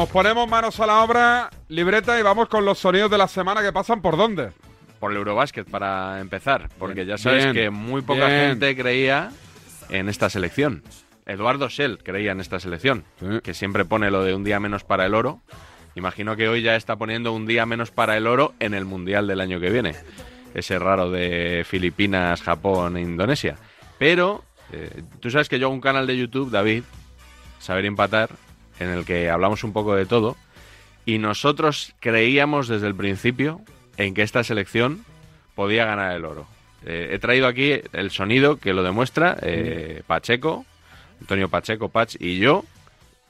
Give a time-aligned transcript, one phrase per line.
[0.00, 3.60] Nos ponemos manos a la obra, libreta, y vamos con los sonidos de la semana
[3.60, 4.48] que pasan por dónde.
[4.98, 8.48] Por el Eurobásquet, para empezar, porque ya sabes bien, que muy poca bien.
[8.52, 9.30] gente creía
[9.90, 10.82] en esta selección.
[11.26, 13.26] Eduardo Schell creía en esta selección, Sí.
[13.42, 15.42] que siempre pone lo de un día menos para el oro.
[15.94, 19.26] Imagino que hoy ya está poniendo un día menos para el oro en el Mundial
[19.26, 19.94] del año que viene.
[20.54, 23.56] Ese raro de Filipinas, Japón e Indonesia.
[23.98, 26.84] Pero eh, tú sabes que yo hago un canal de YouTube, David,
[27.58, 28.30] Saber Empatar,
[28.80, 30.36] en el que hablamos un poco de todo.
[31.06, 33.60] Y nosotros creíamos desde el principio
[33.96, 35.04] en que esta selección
[35.54, 36.46] podía ganar el oro.
[36.84, 39.36] Eh, he traído aquí el sonido que lo demuestra.
[39.42, 40.64] eh, Pacheco,
[41.20, 42.64] Antonio Pacheco, Pach y yo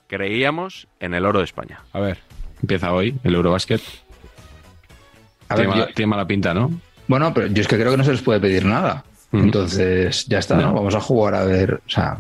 [0.07, 1.81] creíamos en el oro de España.
[1.93, 2.19] A ver.
[2.63, 3.81] Empieza hoy el Eurobásquet.
[5.49, 6.71] A ver, Tiene, mala, yo- tiene mala pinta, ¿no?
[7.09, 9.05] bueno, pero yo es que creo que no se les puede pedir nada.
[9.33, 10.63] Entonces, ya está, ¿no?
[10.69, 10.75] No.
[10.75, 12.19] Vamos a jugar a ver, o sea,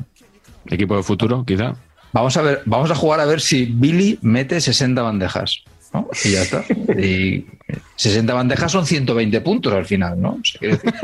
[0.66, 1.74] Equipo de futuro, quizá.
[2.12, 5.62] Vamos a ver, vamos a jugar a ver si Billy mete 60 bandejas.
[5.92, 6.08] ¿no?
[6.24, 6.64] Y ya está.
[7.00, 7.46] Y
[7.96, 10.30] 60 bandejas son 120 puntos al final, ¿no?
[10.40, 10.94] O sea, quiero decir,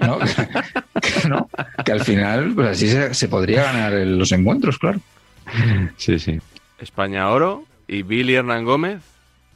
[0.00, 0.18] ¿no?
[1.00, 1.48] Que, ¿no?
[1.82, 5.00] Que al final, pues así se, se podría ganar el- los encuentros, claro.
[5.96, 6.38] Sí, sí.
[6.78, 9.00] España oro y Billy Hernán Gómez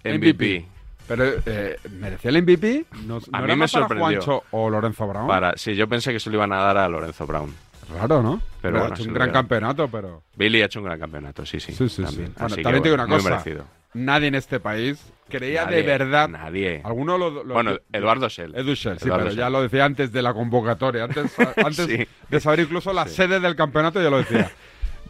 [0.02, 0.64] MVP.
[1.06, 2.86] Pero, eh, ¿merecía el MVP?
[3.06, 4.22] ¿No, A no mí era me sorprendió.
[4.22, 5.26] Juancho o Lorenzo Brown?
[5.28, 7.52] Para, sí, yo pensé que se lo iban a dar a Lorenzo Brown.
[7.92, 8.40] Raro, ¿no?
[8.62, 10.22] Pero ha bueno, hecho un gran campeato, pero...
[10.36, 11.72] Billy ha hecho un gran campeonato, sí, sí.
[11.72, 12.26] Sí, sí, también.
[12.28, 12.32] sí.
[12.34, 13.64] Bueno, Así que, también te digo bueno, una cosa.
[13.94, 16.28] Nadie en este país creía Nadie, de verdad...
[16.28, 16.80] Nadie.
[16.84, 18.54] Alguno lo, lo- Bueno, Eduardo Schell.
[18.56, 19.52] Edu Shell, sí, Eduardo pero ya Schell.
[19.52, 22.06] lo decía antes de la convocatoria, antes, antes Sí.
[22.28, 24.50] de saber incluso la sede del campeonato, ya lo decía.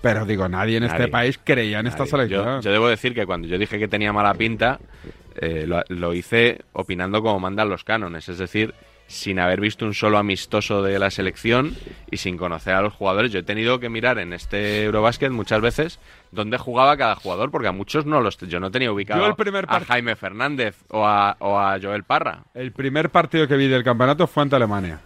[0.03, 2.45] Pero digo, nadie en este país creía en esta selección.
[2.45, 4.79] Yo, yo debo decir que cuando yo dije que tenía mala pinta,
[5.37, 8.75] eh, lo, lo hice opinando como mandan los cánones, es decir,
[9.15, 11.77] sin haber visto un solo amistoso de la selección
[12.11, 13.31] y sin conocer a los jugadores.
[13.33, 16.01] Yo he tenido que mirar en este Eurobásquet muchas veces
[16.33, 19.37] dónde jugaba cada jugador, porque a muchos no los yo no tenía ubicado Yo el
[19.37, 22.43] primer a Jaime Fernández o a, o a Joel Parra.
[22.55, 24.99] El primer partido que vi del campeonato fue ante Alemania.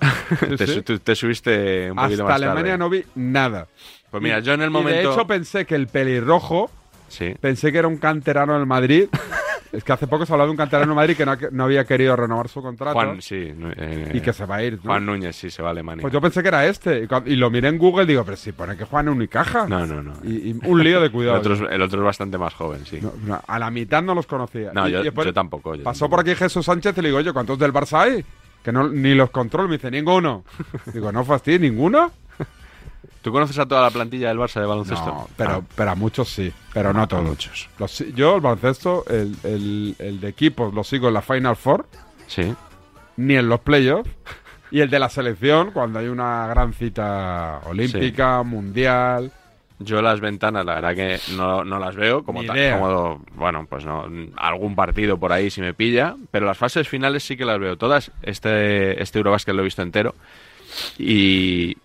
[0.58, 0.74] Te, sí.
[0.74, 3.66] su- tú- te subiste un poquito Hasta más Alemania no vi nada.
[4.10, 5.08] Pues mira, Y- yo en el y momento...
[5.08, 6.70] de hecho pensé que el pelirrojo,
[7.08, 7.34] sí.
[7.40, 9.08] pensé que era un canterano del Madrid.
[9.72, 11.84] es que hace poco se hablaba de un canterano del Madrid que no, no había
[11.84, 13.52] querido renovar su contrato Juan, sí.
[13.76, 14.74] eh, y que se va a ir.
[14.76, 14.82] ¿no?
[14.84, 16.00] Juan Núñez, sí, se va a Alemania.
[16.00, 17.06] Pues yo pensé que era este.
[17.26, 19.66] Y, lo miré en Google y digo, pero si pone que Juan Unicaja.
[19.68, 20.14] No, no, no.
[20.24, 21.38] Y, y un lío de El cuidado.
[21.38, 22.98] otro, es, el otro es bastante más joven, sí.
[23.02, 24.70] No, no, a la mitad no los conocía.
[24.72, 25.74] No, Y- yo, tampoco.
[25.74, 26.10] yo Pasó tampoco.
[26.10, 28.24] por aquí Jesús Sánchez y le digo, oye, ¿cuántos del Barça hay?
[28.62, 29.68] Que no, ni los control.
[29.68, 30.44] Me dice, ninguno.
[30.92, 32.10] Digo, no fastidies, ¿ninguno?
[33.22, 35.06] ¿Tú conoces a toda la plantilla del Barça de baloncesto?
[35.06, 37.24] No, pero, Ah, pero a muchos sí, pero no a todos.
[37.24, 37.68] muchos.
[37.78, 41.86] Los yo, el baloncesto, el, el- el de equipos, lo sigo en la Final Four,
[42.26, 42.54] sí.
[43.16, 44.10] ni en los playoffs.
[44.70, 49.32] Y el de la selección, cuando hay una gran cita olímpica, mundial.
[49.78, 52.22] Yo las ventanas, la verdad que no, no las veo.
[52.22, 52.78] Como, Ni idea.
[52.78, 54.04] como bueno, pues no,
[54.36, 56.16] algún partido por ahí si me pilla.
[56.30, 58.10] Pero las fases finales sí que las veo todas.
[58.20, 60.14] Este, este Eurobásquet lo he visto entero.
[60.98, 61.76] Y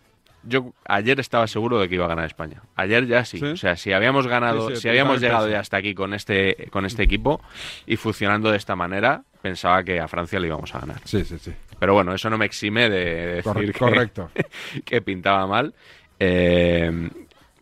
[0.46, 2.62] yo ayer estaba seguro de que iba a ganar España.
[2.76, 3.40] Ayer ya sí.
[3.40, 3.46] ¿Sí?
[3.46, 6.68] O sea, si habíamos ganado, Sí, sí, si habíamos llegado ya hasta aquí con este,
[6.72, 7.42] con este equipo
[7.88, 10.98] y funcionando de esta manera, pensaba que a Francia le íbamos a ganar.
[11.06, 11.52] Sí, sí, sí.
[11.80, 13.06] Pero bueno, eso no me exime de
[13.36, 14.30] decir Corre- correcto.
[14.86, 15.74] que pintaba mal.
[16.20, 17.10] Eh,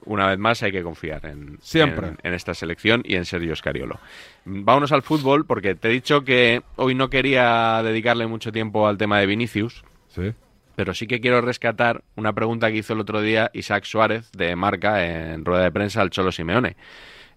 [0.06, 2.08] una vez más hay que confiar en, Siempre.
[2.08, 4.00] en, en esta selección y en Sergio Scariolo.
[4.46, 8.98] Vámonos al fútbol porque te he dicho que hoy no quería dedicarle mucho tiempo al
[8.98, 10.34] tema de Vinicius, Sí.
[10.76, 14.56] Pero sí que quiero rescatar una pregunta que hizo el otro día Isaac Suárez de
[14.56, 16.76] Marca en rueda de prensa al Cholo Simeone.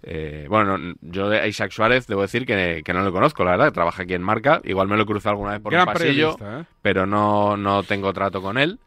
[0.06, 3.52] Eh, bueno, no, yo de Isaac Suárez debo decir que, que no lo conozco, la
[3.52, 5.94] verdad, trabaja aquí en Marca, igual me lo he cruzado alguna vez por Gran un
[5.94, 6.64] pasillo, ¿eh?
[6.82, 8.78] pero no, no tengo trato con él.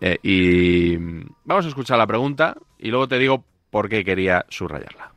[0.00, 0.96] Eh, y
[1.44, 5.12] vamos a escuchar la pregunta y luego te digo por qué quería subrayarla.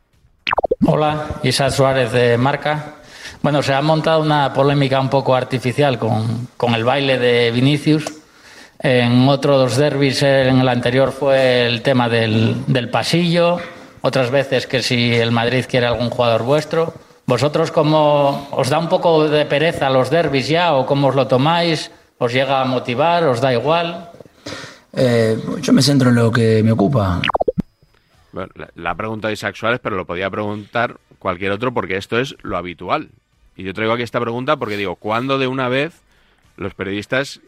[0.86, 2.96] Hola, Isa Suárez de Marca.
[3.42, 8.13] Bueno, se ha montado una polémica un poco artificial con, con el baile de Vinicius.
[8.84, 13.56] En otros derbis, en el anterior fue el tema del, del pasillo.
[14.02, 16.92] Otras veces que si el Madrid quiere algún jugador vuestro.
[17.24, 21.26] ¿Vosotros cómo os da un poco de pereza los derbis ya o cómo os lo
[21.26, 21.90] tomáis?
[22.18, 23.24] ¿Os llega a motivar?
[23.24, 24.10] ¿Os da igual?
[24.92, 27.22] Eh, yo me centro en lo que me ocupa.
[28.32, 32.20] Bueno, la, la pregunta de Isaac Suárez, pero lo podía preguntar cualquier otro porque esto
[32.20, 33.08] es lo habitual.
[33.56, 36.02] Y yo traigo aquí esta pregunta porque digo, ¿cuándo de una vez
[36.58, 37.40] los periodistas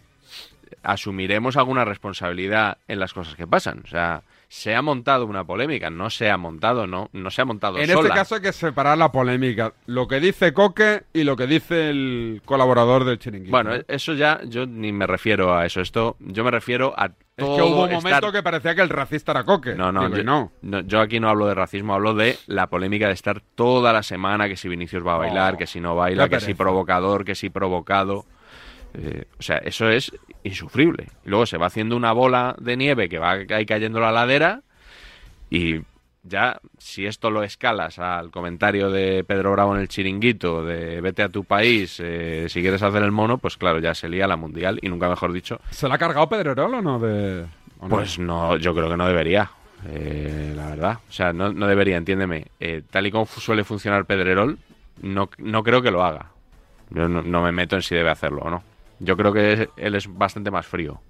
[0.87, 3.83] asumiremos alguna responsabilidad en las cosas que pasan?
[3.85, 7.45] O sea, se ha montado una polémica, no se ha montado, no, no se ha
[7.45, 8.01] montado En sola.
[8.01, 9.73] este caso hay que separar la polémica.
[9.87, 13.51] Lo que dice Coque y lo que dice el colaborador del chiringuito.
[13.51, 13.83] Bueno, ¿no?
[13.89, 15.81] eso ya yo ni me refiero a eso.
[15.81, 17.13] Esto yo me refiero a es
[17.45, 19.75] todo que hubo un estar- momento que parecía que el racista era Coque.
[19.75, 20.53] No, no, Digo, yo, y no.
[20.63, 24.03] no, yo aquí no hablo de racismo, hablo de la polémica de estar toda la
[24.05, 27.25] semana que si Vinicius va a bailar, Oh, que si no baila, que si provocador,
[27.25, 28.25] que si provocado.
[28.97, 30.13] Eh, o sea, eso es
[30.43, 31.09] insufrible.
[31.25, 34.63] Luego se va haciendo una bola de nieve que va ahí cayendo la ladera
[35.51, 35.81] y
[36.29, 41.23] ya, si esto lo escalas al comentario de Pedro Bravo en el chiringuito, de vete
[41.23, 44.37] a tu país, eh, si quieres hacer el mono, pues claro, ya se lía la
[44.37, 46.99] mundial y nunca mejor dicho, ¿Se la ha cargado Pedrerol o no?
[46.99, 47.45] De,
[47.79, 47.89] o no?
[47.89, 49.51] pues no, yo creo que no debería,
[49.89, 50.99] eh, la verdad.
[51.09, 52.47] O sea, no, no debería, entiéndeme.
[52.59, 54.59] Eh, tal y como suele funcionar Pedrerol,
[55.03, 56.31] no, no creo que lo haga.
[56.91, 58.63] Yo no, no me meto en si debe hacerlo o no.
[58.99, 61.01] Yo creo que es- él es bastante más frío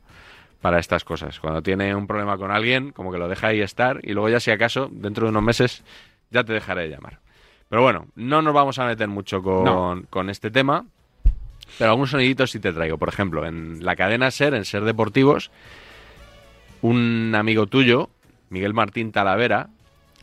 [0.61, 1.39] para estas cosas.
[1.41, 4.41] Cuando tiene un problema con alguien, como que lo deja ahí estar y luego ya
[4.41, 5.85] si acaso, dentro de unos meses,
[6.31, 7.21] ya te dejaré de llamar.
[7.69, 10.03] Pero bueno, no nos vamos a meter mucho con, No.
[10.11, 10.85] con este tema.
[11.79, 12.97] Pero algunos soniditos sí te traigo.
[12.97, 15.51] Por ejemplo, en la cadena SER, en SER Deportivos,
[16.83, 18.09] un amigo tuyo,
[18.51, 19.69] Miguel Martín Talavera,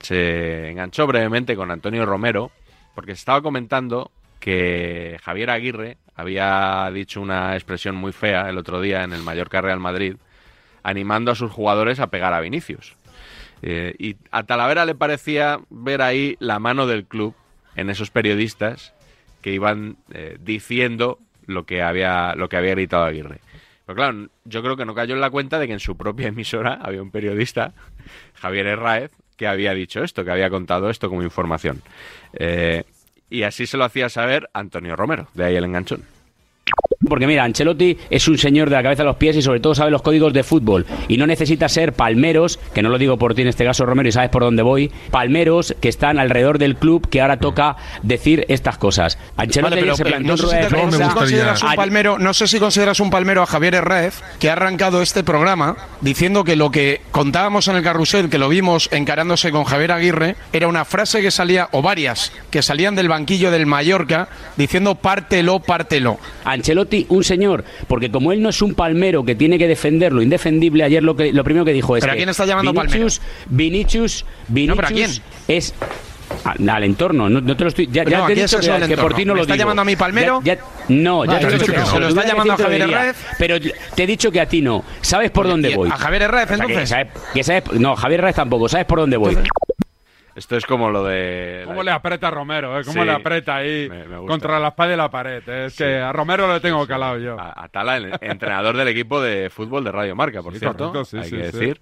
[0.02, 2.52] se enganchó brevemente con Antonio Romero
[2.96, 8.82] porque se estaba comentando que Javier Aguirre había dicho una expresión muy fea el otro
[8.82, 10.16] día en el Mallorca Real Madrid,
[10.84, 12.96] animando a sus jugadores a pegar a Vinicius.
[13.62, 17.34] Eh, y a Talavera le parecía ver ahí la mano del club
[17.76, 18.94] en esos periodistas
[19.42, 23.40] que iban eh, diciendo lo que había lo que había gritado Aguirre.
[23.86, 26.28] Pero claro, yo creo que no cayó en la cuenta de que en su propia
[26.28, 27.74] emisora había un periodista,
[28.36, 31.82] Javier Herráez, que había dicho esto, que había contado esto como información.
[32.34, 32.84] Eh,
[33.34, 36.04] y así se lo hacía saber Antonio Romero, de ahí el enganchón.
[37.08, 39.76] Porque mira, Ancelotti es un señor de la cabeza a los pies y sobre todo
[39.76, 40.86] sabe los códigos de fútbol.
[41.08, 44.08] Y no necesita ser palmeros, que no lo digo por ti en este caso, Romero,
[44.08, 48.46] y sabes por dónde voy, palmeros que están alrededor del club que ahora toca decir
[48.48, 49.18] estas cosas.
[49.36, 53.00] Ancelotti Vale, pero, se plantó no sé, si no un palmero, no sé si consideras
[53.00, 57.68] un palmero a Javier Herráez, que ha arrancado este programa diciendo que lo que contábamos
[57.68, 61.68] en el carrusel, que lo vimos encarándose con Javier Aguirre, era una frase que salía,
[61.72, 66.20] o varias, que salían del banquillo del Mallorca, diciendo pártelo, pártelo.
[66.54, 70.22] Ancelotti, un señor, porque como él no es un palmero que tiene que defender lo
[70.22, 73.22] indefendible, ayer lo, que, lo primero que dijo es ¿Pero a quién está llamando Vinicius,
[73.48, 75.12] Vinicius, Vinicius pero ¿a quién?
[75.48, 75.74] es
[76.46, 78.60] al, al entorno, no, no te lo estoy ya, Pero ya no, te he dicho
[78.60, 79.64] que, por ti no ¿Me lo está digo.
[79.64, 80.42] llamando a mi palmero?
[80.44, 81.86] Ya- ya- no, ya Vale, te he dicho que no.
[81.86, 83.16] se lo está llamando a Javier Herráez.
[83.38, 84.84] Pero te he dicho que a ti no.
[85.02, 85.90] ¿Sabes por dónde ¿Y voy?
[85.90, 86.90] ¿A Javier O sea, que entonces?
[86.90, 88.68] sabes- que sabes- no, Javier Herráez tampoco.
[88.68, 89.38] ¿Sabes por dónde voy?
[90.36, 91.62] Esto es como lo de...
[91.66, 92.80] ¿Cómo le aprieta a Romero?
[92.80, 92.84] eh?
[92.84, 94.32] ¿Cómo Sí, le aprieta ahí me- me gusta.
[94.34, 95.44] contra la espada y la pared?
[95.48, 95.66] eh?
[95.66, 95.84] Es Sí.
[95.84, 97.40] que a Romero le tengo calado yo.
[97.40, 101.06] a, a Tala, el entrenador del equipo de fútbol de Radio Marca, por cierto, correcto,
[101.06, 101.58] sí, hay sí, que sí.
[101.60, 101.82] decir.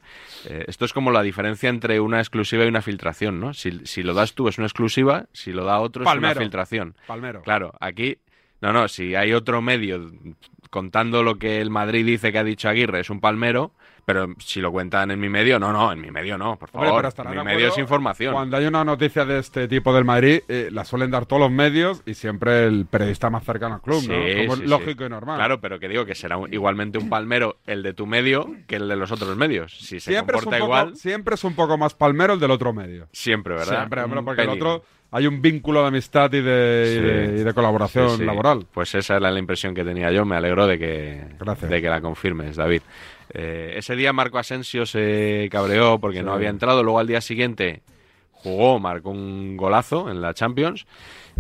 [0.50, 3.54] Eh, esto es como la diferencia entre una exclusiva y una filtración, ¿no?
[3.54, 6.96] Si, si lo das tú es una exclusiva, si lo da otro es una filtración.
[7.08, 7.42] Palmero.
[7.44, 8.18] Claro, aquí,
[8.60, 10.12] no, no, si hay otro medio
[10.70, 13.74] contando lo que el Madrid dice que ha dicho Aguirre, es un palmero,
[14.06, 16.88] pero si lo cuentan en mi medio, no, no, en mi medio no, por Hombre,
[16.90, 17.00] favor.
[17.02, 18.34] pero estará mi medio es información.
[18.34, 21.52] Cuando hay una noticia de este tipo del Madrid, eh, la suelen dar todos los
[21.52, 24.14] medios y siempre el periodista más cercano al club, ¿no?
[24.16, 25.06] Sí, Como sí, es lógico sí.
[25.06, 25.38] y normal.
[25.38, 28.76] Claro, pero que digo que será un- igualmente un palmero el de tu medio que
[28.78, 29.78] el de los otros medios.
[29.78, 32.40] Si se siempre, es un comporta poco, igual, siempre es un poco más palmero el
[32.40, 33.08] del otro medio.
[33.12, 33.78] siempre, ¿verdad?
[33.78, 34.84] Siempre, hombre, Un porque el otro
[35.14, 37.02] hay un vínculo de amistad y de, y Sí.
[37.02, 38.24] de, y de colaboración Sí, sí.
[38.26, 38.66] laboral.
[38.74, 40.24] Pues esa era la impresión que tenía yo.
[40.26, 41.70] Me alegro de que, Gracias.
[41.70, 42.82] de que la confirmes, David.
[43.34, 46.84] Eh, ese día Marco Asensio se cabreó porque no había entrado.
[46.84, 47.82] Luego al día siguiente
[48.32, 50.86] jugó, marcó un golazo en la Champions.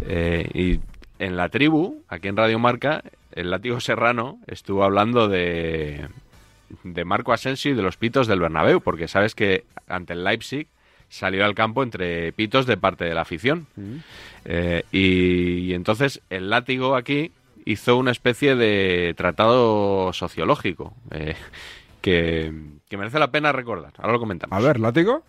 [0.01, 0.79] Eh, y
[1.24, 6.07] en la tribu, aquí en Radio Marca, el látigo serrano estuvo hablando de,
[6.83, 10.67] de Marco Asensio y de los pitos del Bernabéu, porque sabes que ante el Leipzig
[11.10, 13.67] salió al campo entre pitos de parte de la afición.
[14.45, 17.31] Eh, y, y entonces el látigo aquí
[17.65, 21.36] hizo una especie de tratado sociológico eh,
[22.01, 22.51] que,
[22.88, 23.93] que merece la pena recordar.
[23.98, 24.58] Ahora lo comentamos.
[24.58, 25.24] A ver, látigo.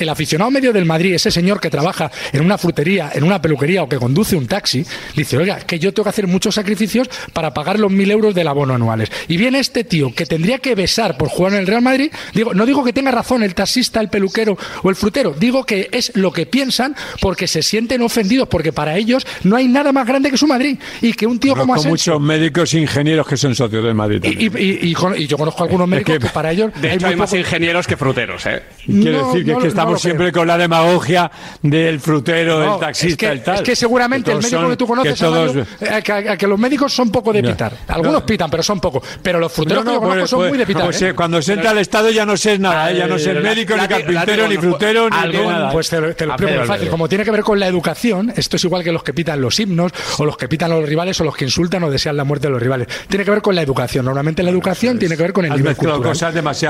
[0.00, 3.82] El aficionado medio del Madrid, ese señor que trabaja en una frutería, en una peluquería
[3.82, 4.84] o que conduce un taxi,
[5.16, 8.48] dice, oiga, que yo tengo que hacer muchos sacrificios para pagar los mil euros del
[8.48, 9.10] abono anuales.
[9.28, 12.54] Y viene este tío que tendría que besar por jugar en el Real Madrid, digo,
[12.54, 16.12] no digo que tenga razón el taxista, el peluquero o el frutero, digo que es
[16.16, 20.30] lo que piensan porque se sienten ofendidos, porque para ellos no hay nada más grande
[20.30, 20.78] que su Madrid.
[21.02, 22.14] Y que un tío como Conozco Asensio...
[22.14, 24.22] muchos médicos e ingenieros que son socios del Madrid.
[24.24, 24.52] Y, también.
[24.58, 27.06] y- y- y con- y yo conozco algunos médicos que, para ellos De hay hecho,
[27.06, 28.62] hay más poco- ingenieros que fruteros, ¿eh?
[28.86, 31.30] Quiere No, decir que, no, es que está no estamos que- siempre con la demagogia
[31.62, 33.54] del frutero, No, del taxista, es que, el tal.
[33.56, 36.36] es que seguramente el todos médico son- que tú conoces, que todos- eh, que, a-
[36.36, 37.72] que los médicos son poco de pitar.
[37.88, 38.26] Algunos No.
[38.26, 39.02] pitan, pero son poco.
[39.22, 40.84] Pero los fruteros No, que yo no, conozco pues- son pues- muy de pitar.
[40.84, 41.08] pues, ¿eh?
[41.10, 42.96] eh, cuando se entra al Estado ya no sé nada, ¿eh?
[42.96, 45.16] ya no sé Eh, médico, ni carpintero, ni látigo, frutero, ni
[45.46, 45.70] nada.
[45.72, 46.88] Pues te lo, te lo explico muy fácil.
[46.88, 49.58] Como tiene que ver con la educación, esto es igual que los que pitan los
[49.60, 52.24] himnos, o los que pitan a los rivales, o los que insultan o desean la
[52.24, 52.88] muerte de los rivales.
[53.08, 54.04] Tiene que ver con la educación.
[54.04, 56.00] Normalmente la educación tiene que ver con el Has nivel cultural.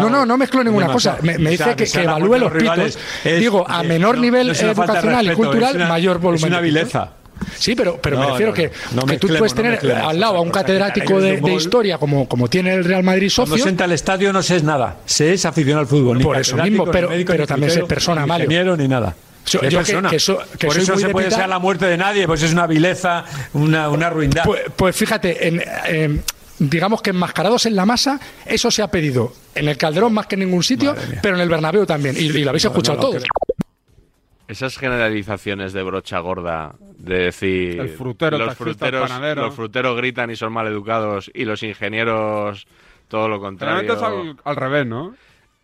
[0.00, 1.19] no, no, no mezclo ninguna demasiado.
[1.19, 1.39] cosa.
[1.39, 2.99] Me, dice que, que evalúe los pitos.
[3.25, 6.45] Es- Digo, a menor no- nivel no educacional y respeto, cultural, es una- mayor volumen.
[6.45, 7.11] Es una vileza.
[7.57, 9.07] Sí, pero, pero me No, refiero no, que, no.
[9.07, 12.75] Que tú puedes tener al lado a un catedrático de, de historia como, como tiene
[12.75, 13.64] el Real Madrid Cuando socio.
[13.64, 16.19] se entra al estadio no se es nada, se es aficionado al fútbol.
[16.19, 18.45] Ni Por eso mismo, ni pero- médico, pero ni también es persona, ni Mario.
[18.45, 19.14] ingeniero, ni nada.
[19.47, 19.69] Es yo que-
[20.11, 22.26] que so- que Por soy eso muy se de puede desear la muerte de nadie,
[22.26, 24.45] pues es una vileza, una, una ruindad.
[24.45, 26.21] Pues, pues fíjate, en, eh,
[26.61, 30.37] digamos que enmascarados en la masa, eso se ha pedido en el Calderón más que
[30.37, 32.14] en ningún sitio, pero en el Bernabéu también.
[32.17, 33.25] Y, y lo habéis escuchado no todos.
[34.47, 39.43] Esas generalizaciones de brocha gorda de decir El frutero, los fruteros, panadero.
[39.47, 42.67] los fruteros gritan y son maleducados y los ingenieros
[43.09, 43.95] todo lo contrario.
[43.95, 45.14] Es al, al revés, ¿no?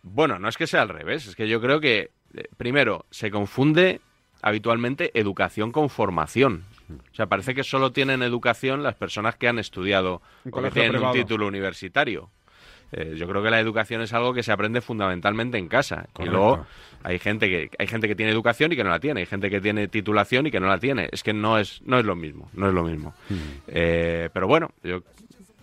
[0.03, 3.29] Bueno, no es que sea al revés, es que yo creo que eh, primero se
[3.29, 3.99] confunde
[4.41, 6.63] habitualmente educación con formación.
[6.89, 10.91] O sea, parece que solo tienen educación las personas que han estudiado o que tienen
[10.93, 11.13] privado.
[11.13, 12.29] un título universitario.
[12.93, 16.07] Eh, yo creo que la educación es algo que se aprende fundamentalmente en casa.
[16.13, 16.23] Correcto.
[16.23, 16.65] Y luego
[17.03, 19.49] hay gente que hay gente que tiene educación y que no la tiene, hay gente
[19.49, 21.09] que tiene titulación y que no la tiene.
[21.11, 23.13] Es que no es no es lo mismo, no es lo mismo.
[23.67, 25.03] Eh, pero bueno, yo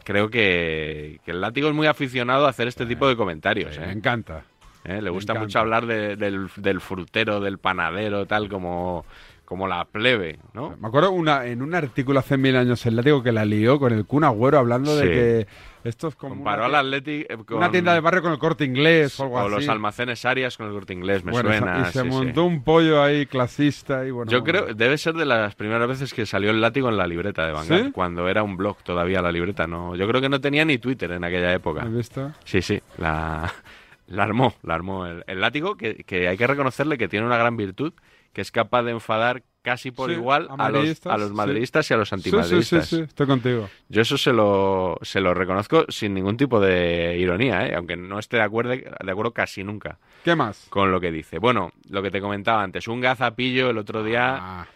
[0.04, 3.78] creo que, que el látigo es muy aficionado a hacer este tipo de comentarios.
[3.78, 3.92] Me ¿eh?
[3.92, 4.44] encanta.
[4.84, 4.96] ¿eh?
[4.96, 5.46] Le Me gusta encanta.
[5.46, 9.06] mucho hablar de- del, del frutero, del panadero, tal como,
[9.44, 10.76] como la plebe, ¿no?
[10.80, 13.92] Me acuerdo una, en un artículo hace mil años el látigo que la lió con
[13.92, 15.46] el Kun Agüero hablando de que
[15.84, 18.38] esto es como Comparó una, al Athletic eh, con, una tienda de barrio con el
[18.38, 19.50] corte inglés o algo o así.
[19.50, 21.80] los almacenes Arias con el corte inglés, me Bueno, suena.
[21.80, 22.04] y se sí, sí.
[22.08, 24.32] montó un pollo ahí clasista y bueno.
[24.32, 27.46] Yo creo, debe ser de las primeras veces que salió el látigo en la libreta
[27.46, 27.90] de ¿Sí?
[27.92, 29.94] cuando era un blog todavía la libreta, no.
[29.94, 31.82] Yo creo que no tenía ni Twitter en aquella época.
[31.82, 32.32] ¿Has visto?
[32.44, 33.52] Sí, sí, la,
[34.06, 37.36] la armó, la armó el, el látigo, que, que hay que reconocerle que tiene una
[37.36, 37.92] gran virtud,
[38.34, 41.28] que es capaz de enfadar casi por Sí, igual a a, los, madridistas, a los
[41.28, 41.34] sí.
[41.34, 42.86] madridistas y a los Sí, sí, antimadridistas.
[42.88, 43.70] sí, sí, estoy contigo.
[43.88, 47.74] Yo eso se lo, se lo reconozco sin ningún tipo de ironía, ¿eh?
[47.74, 50.66] aunque no esté de acuerdo, de acuerdo casi nunca ¿Qué más?
[50.68, 51.38] con lo que dice.
[51.38, 54.66] Bueno, lo que te comentaba antes, un gazapillo el otro día Ah,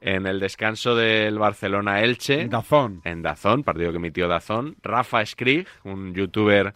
[0.00, 2.46] en el descanso del Barcelona-Elche.
[2.46, 3.00] Dazón.
[3.04, 4.76] En Dazón, partido que emitió Dazón.
[4.82, 6.74] Rafa Skrig, un youtuber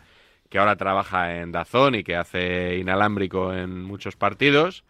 [0.48, 4.82] que ahora trabaja en Dazón y que hace inalámbrico en muchos partidos.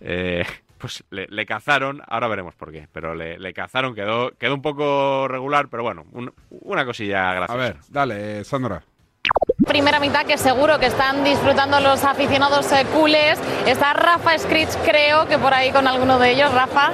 [0.00, 0.44] eh,
[0.78, 4.62] pues le, le cazaron, ahora veremos por qué, pero le, le cazaron, quedó, quedó un
[4.62, 7.58] poco regular, pero bueno, un- una cosilla A graciosa.
[7.60, 8.82] ver, dale, Sandra.
[9.66, 13.38] Primera mitad que seguro que están disfrutando los aficionados eh, culés.
[13.66, 16.52] Está Rafa Scritch, creo que por ahí con alguno de ellos.
[16.54, 16.90] Rafa.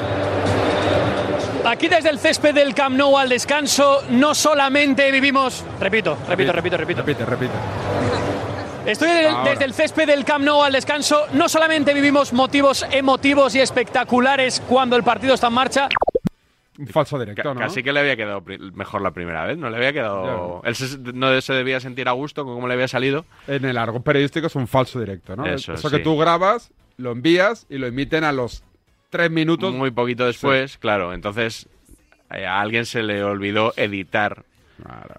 [1.66, 5.64] Aquí desde el césped del Camp Nou al descanso, no solamente vivimos.
[5.80, 7.02] Repito, repito, repito, repito.
[7.02, 8.33] Repite, repite.
[8.86, 9.50] Estoy desde el, Ahora.
[9.50, 11.24] desde el césped del Camp Nou al descanso.
[11.32, 15.88] No solamente vivimos motivos emotivos y espectaculares cuando el partido está en marcha.
[16.78, 17.60] Un falso directo, ¿no?
[17.60, 18.42] Casi que le había quedado
[18.74, 20.60] mejor la primera vez, no le había quedado...
[20.64, 23.24] Él se- no se debía sentir a gusto con cómo le había salido.
[23.46, 25.46] En el argot periodístico es un falso directo, ¿no?
[25.46, 26.02] Eso, que sí.
[26.02, 28.64] tú grabas, lo envías y lo emiten a los
[29.10, 29.72] tres minutos.
[29.72, 31.14] Muy poquito después, claro.
[31.14, 31.68] Entonces
[32.32, 34.42] eh, a alguien se le olvidó editar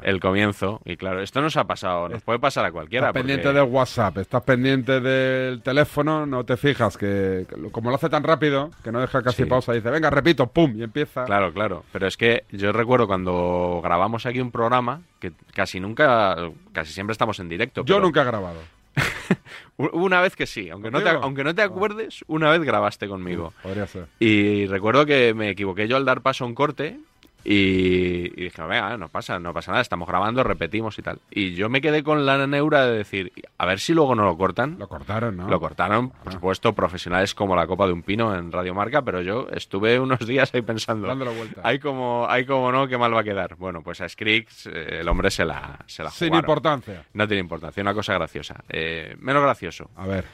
[0.04, 0.82] el comienzo.
[0.86, 3.08] Y claro, esto nos ha pasado, nos puede pasar a cualquiera.
[3.08, 8.10] Estás pendiente del WhatsApp, estás pendiente del teléfono, no te fijas que, como lo hace
[8.10, 9.50] tan rápido, que no deja casi Sí.
[9.50, 11.26] pausa, dice, venga, repito, pum, y empieza.
[11.26, 11.84] Claro, claro.
[11.92, 16.36] Pero es que yo recuerdo cuando grabamos aquí un programa, que casi nunca,
[16.72, 17.82] casi siempre estamos en directo.
[17.86, 18.60] Yo pero nunca he grabado.
[19.78, 23.52] Una vez que sí, aunque no, te, aunque no te acuerdes, una vez grabaste conmigo.
[23.62, 24.06] Podría ser.
[24.20, 26.98] Y recuerdo que me equivoqué yo al dar paso a un corte
[27.46, 31.20] y, y dije, venga, no pasa, no pasa nada, estamos grabando, repetimos y tal.
[31.30, 34.36] Y yo me quedé con la neura de decir, a ver si luego no lo
[34.38, 34.78] cortan.
[34.80, 35.48] Lo cortaron, ¿no?
[35.48, 39.22] Lo cortaron, por supuesto, profesionales como la Copa de un Pino en Radio Marca, pero
[39.22, 41.62] yo estuve unos días ahí pensando, Dándole vuelta.
[41.64, 43.56] hay como, hay como no, qué mal va a quedar.
[43.58, 46.44] Bueno, pues a Skrillex eh, el hombre se la, se la Sin jugaron.
[46.50, 47.06] importancia.
[47.14, 48.64] No tiene importancia, una cosa graciosa.
[48.70, 49.90] Eh, menos gracioso.
[49.96, 50.26] A ver.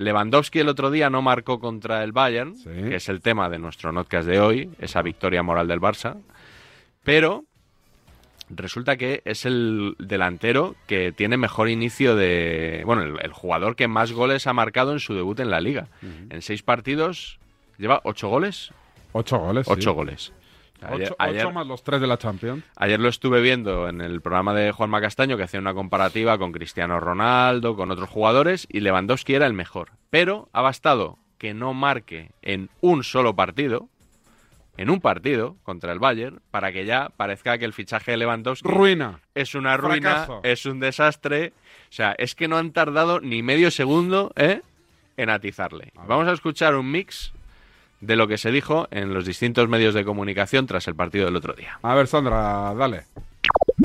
[0.00, 3.92] Lewandowski el otro día no marcó contra el Bayern, que es el tema de nuestro
[3.92, 6.16] notcast de hoy, esa victoria moral del Barça.
[7.04, 7.44] Pero
[8.48, 12.82] resulta que es el delantero que tiene mejor inicio de...
[12.86, 15.88] Bueno, el, el jugador que más goles ha marcado en su debut en la liga.
[16.30, 17.38] En seis partidos
[17.76, 18.72] lleva ocho goles.
[19.12, 19.66] Ocho goles.
[19.66, 19.72] sí.
[19.72, 20.32] Ocho goles.
[21.18, 22.64] Ayer- más los tres de la Champions.
[22.76, 26.52] Ayer lo estuve viendo en el programa de Juanma Castaño que hacía una comparativa con
[26.52, 29.90] Cristiano Ronaldo, con otros jugadores y Lewandowski era el mejor.
[30.10, 33.88] Pero ha bastado que no marque en un solo partido,
[34.76, 38.68] en un partido contra el Bayern, para que ya parezca que el fichaje de Lewandowski
[38.68, 39.20] Ruina.
[39.34, 40.40] es una ruina, Fracaso.
[40.42, 41.52] es un desastre.
[41.90, 44.62] O sea, es que no han tardado ni medio segundo ¿eh?
[45.16, 45.92] en atizarle.
[46.06, 47.32] Vamos a escuchar un mix
[48.00, 51.36] de lo que se dijo en los distintos medios de comunicación tras el partido del
[51.36, 51.78] otro día.
[51.82, 53.04] A ver, Sandra, dale.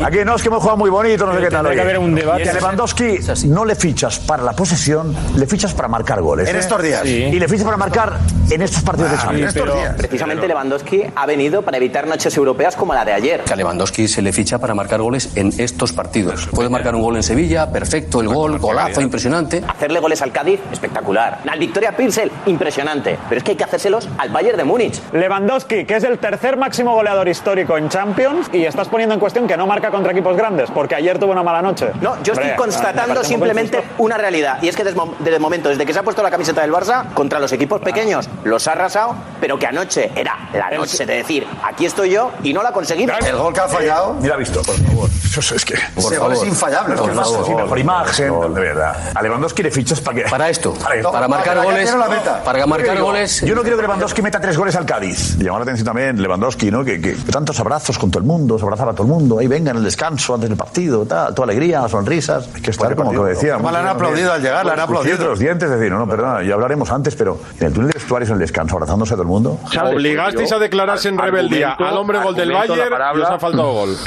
[0.03, 1.65] Aquí no es que hemos jugado muy bonito, no sé qué tal.
[1.65, 1.75] Oye.
[1.75, 2.43] que haber un debate.
[2.43, 6.49] Y a Lewandowski no le fichas para la posesión, le fichas para marcar goles.
[6.49, 6.59] En ¿eh?
[6.59, 7.01] estos días.
[7.03, 7.23] Sí.
[7.23, 8.19] Y le fichas para marcar
[8.49, 9.55] en estos partidos de Champions.
[9.97, 13.43] Precisamente Lewandowski ha venido para evitar noches europeas como la de ayer.
[13.45, 16.47] Que a Lewandowski se le ficha para marcar goles en estos partidos.
[16.47, 19.63] Puede marcar un gol en Sevilla, perfecto, el gol, golazo, impresionante.
[19.67, 21.39] Hacerle goles al Cádiz, espectacular.
[21.47, 23.17] Al Victoria Pilsel, impresionante.
[23.29, 25.01] Pero es que hay que hacérselos al Bayern de Múnich.
[25.13, 29.47] Lewandowski, que es el tercer máximo goleador histórico en Champions, y estás poniendo en cuestión
[29.47, 31.91] que no marca contra equipos grandes, porque ayer tuvo una mala noche.
[32.01, 34.59] No, yo estoy Hombre, constatando un simplemente una realidad.
[34.61, 34.99] Y es que desde,
[35.35, 38.29] el momento, desde que se ha puesto la camiseta del Barça, contra los equipos pequeños
[38.43, 42.53] los ha arrasado, pero que anoche era la noche de decir, aquí estoy yo, y
[42.53, 43.13] no la ha conseguido.
[43.25, 44.13] El gol que ha fallado.
[44.15, 45.09] Mira, visto, por favor.
[45.37, 45.73] Eso es que.
[45.73, 46.95] Ese gol es infallable.
[46.95, 47.45] Es que por más favor.
[47.45, 48.95] sí, mejor imagen, de verdad.
[49.13, 50.29] A Lewandowski le fichas para que.
[50.29, 51.11] Para esto, esto.
[51.11, 52.43] para marcar que goles, la meta.
[52.43, 53.41] para marcar digo, goles.
[53.41, 55.37] Yo no quiero que Lewandowski meta tres goles al Cádiz.
[55.37, 56.83] Llamó la atención también Lewandowski, ¿no?
[56.85, 59.34] Que, que tantos abrazos con todo el mundo, se abrazaba a todo el mundo.
[59.39, 62.49] Ahí venga en el descanso, antes del partido, tal, toda alegría, sonrisas.
[62.53, 63.55] Hay que estar como que decía.
[63.55, 65.27] Además, le han aplaudido al llegar, le han aplaudido.
[65.27, 67.93] los dientes, es decir, no, no, perdona, ya hablaremos antes, pero en el túnel de
[67.99, 69.59] vestuarios en el descanso, abrazándose a todo el mundo.
[69.83, 73.95] Obligasteis a declararse en rebeldía al hombre gol del Bayern y os ha faltado gol.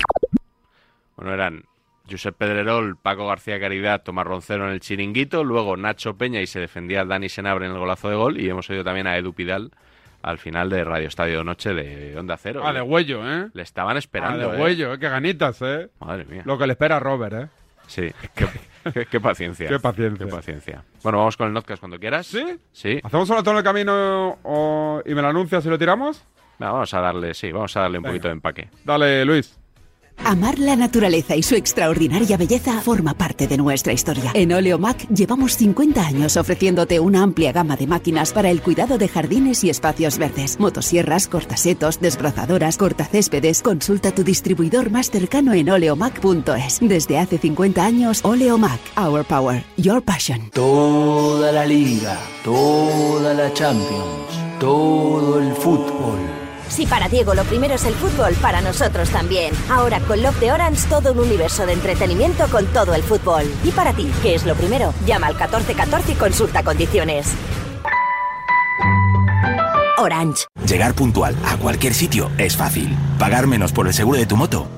[1.16, 1.64] Bueno, eran
[2.08, 6.60] Josep Pedrerol, Paco García Caridad, Tomás Roncero en el chiringuito, luego Nacho Peña y se
[6.60, 9.72] defendía Dani Senabre en el golazo de gol y hemos oído también a Edu Pidal
[10.28, 12.62] al final de Radio Estadio Noche de Onda Cero.
[12.64, 13.48] Ah, de huello, ¿eh?
[13.54, 14.50] Le estaban Ah, esperando.
[14.50, 14.60] de ¿eh?
[14.62, 14.98] huello, ¿eh?
[14.98, 15.88] Qué ganitas, ¿eh?
[16.00, 16.42] Madre mía.
[16.44, 17.46] Lo que le espera a Robert, ¿eh?
[17.86, 18.02] Sí,
[18.34, 18.46] qué,
[18.92, 19.66] qué- qué paciencia.
[19.70, 20.26] Qué paciencia.
[20.26, 20.84] Qué paciencia.
[21.02, 22.26] Bueno, vamos con el notcast cuando quieras.
[22.26, 22.44] ¿Sí?
[22.72, 23.00] Sí.
[23.02, 26.22] ¿Hacemos un ratón en el camino o- y me lo anuncias y lo tiramos?
[26.62, 28.12] Va, vamos a darle, sí, vamos a darle un Venga.
[28.12, 28.68] poquito de empaque.
[28.84, 29.57] Dale, Luis.
[30.24, 34.30] Amar la naturaleza y su extraordinaria belleza forma parte de nuestra historia.
[34.34, 39.08] En Oleomac llevamos 50 años ofreciéndote una amplia gama de máquinas para el cuidado de
[39.08, 40.60] jardines y espacios verdes.
[40.60, 43.62] Motosierras, cortasetos, desbrozadoras, cortacéspedes.
[43.62, 46.78] Consulta tu distribuidor más cercano en oleomac.es.
[46.80, 48.80] Desde hace 50 años, Oleomac.
[48.96, 49.64] Our Power.
[49.76, 50.50] Your Passion.
[50.50, 56.37] Toda la liga, toda la Champions, todo el fútbol.
[56.68, 59.52] Si para Diego lo primero es el fútbol, para nosotros también.
[59.70, 63.44] Ahora con Love de Orange todo un universo de entretenimiento con todo el fútbol.
[63.64, 64.92] Y para ti, ¿qué es lo primero?
[65.06, 67.34] Llama al 1414 y consulta condiciones.
[69.98, 70.46] Orange.
[70.66, 72.96] Llegar puntual a cualquier sitio es fácil.
[73.18, 74.77] Pagar menos por el seguro de tu moto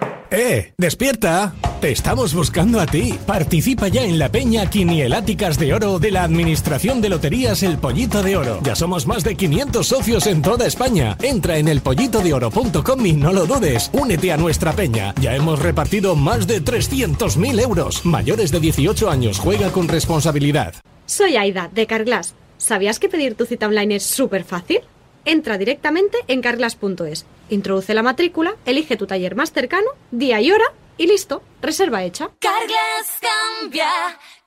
[0.33, 0.73] ¡Eh!
[0.77, 1.53] ¡Despierta!
[1.81, 3.19] Te estamos buscando a ti.
[3.27, 8.23] Participa ya en la Peña Quinieláticas de Oro de la Administración de Loterías El Pollito
[8.23, 8.59] de Oro.
[8.63, 11.17] Ya somos más de 500 socios en toda España.
[11.21, 13.89] Entra en elpollitodeoro.com y no lo dudes.
[13.91, 15.13] Únete a nuestra peña.
[15.19, 18.05] Ya hemos repartido más de 300.000 euros.
[18.05, 19.37] Mayores de 18 años.
[19.37, 20.75] Juega con responsabilidad.
[21.07, 22.35] Soy Aida, de Carglass.
[22.57, 24.79] ¿Sabías que pedir tu cita online es súper fácil?
[25.25, 30.65] Entra directamente en carglass.es, introduce la matrícula, elige tu taller más cercano, día y hora
[30.97, 32.31] y listo, reserva hecha.
[32.39, 33.19] Carglass
[33.59, 33.89] cambia,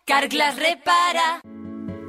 [0.05, 1.41] Carglass repara.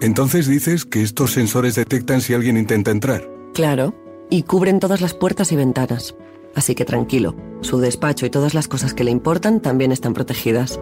[0.01, 3.27] Entonces dices que estos sensores detectan si alguien intenta entrar.
[3.53, 3.95] Claro,
[4.29, 6.15] y cubren todas las puertas y ventanas.
[6.55, 10.79] Así que tranquilo, su despacho y todas las cosas que le importan también están protegidas.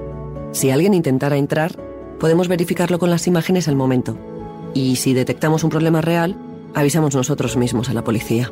[0.52, 1.78] Si alguien intentara entrar,
[2.20, 4.18] podemos verificarlo con las imágenes al momento.
[4.74, 6.38] Y si detectamos un problema real,
[6.74, 8.52] avisamos nosotros mismos a la policía.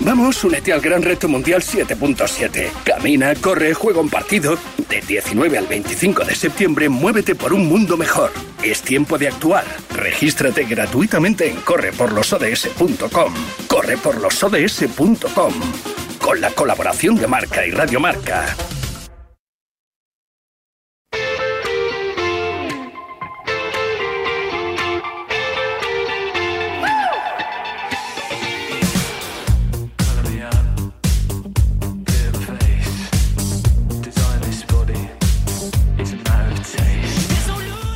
[0.00, 2.70] Vamos, únete al Gran Reto Mundial 7.7.
[2.84, 4.58] Camina, corre, juega un partido.
[4.88, 8.30] De 19 al 25 de septiembre, muévete por un mundo mejor.
[8.62, 9.64] Es tiempo de actuar.
[9.94, 13.34] Regístrate gratuitamente en correporlosods.com.
[13.68, 15.52] Correporlosods.com.
[16.20, 18.54] con la colaboración de Marca y Radio Marca.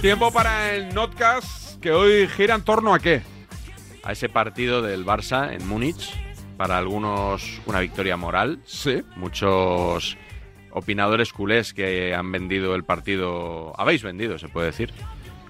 [0.01, 3.21] Tiempo para el Notcast, que hoy gira en torno a qué?
[4.03, 6.15] A ese partido del Barça en Múnich,
[6.57, 8.61] para algunos una victoria moral.
[8.65, 9.03] Sí.
[9.17, 10.17] Muchos
[10.71, 14.91] opinadores culés que han vendido el partido, habéis vendido, se puede decir,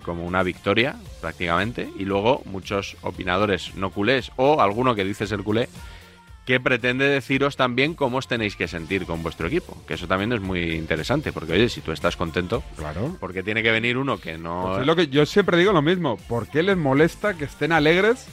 [0.05, 1.89] como una victoria prácticamente.
[1.97, 5.69] Y luego muchos opinadores no culés o alguno que dice ser culé
[6.51, 9.81] que pretende deciros también cómo os tenéis que sentir con vuestro equipo.
[9.87, 13.17] Que eso también es muy interesante, porque oye, si tú estás contento, claro.
[13.21, 14.65] porque tiene que venir uno que no...
[14.67, 16.17] Pues es lo que yo siempre digo lo mismo.
[16.17, 18.27] ¿Por qué les molesta que estén alegres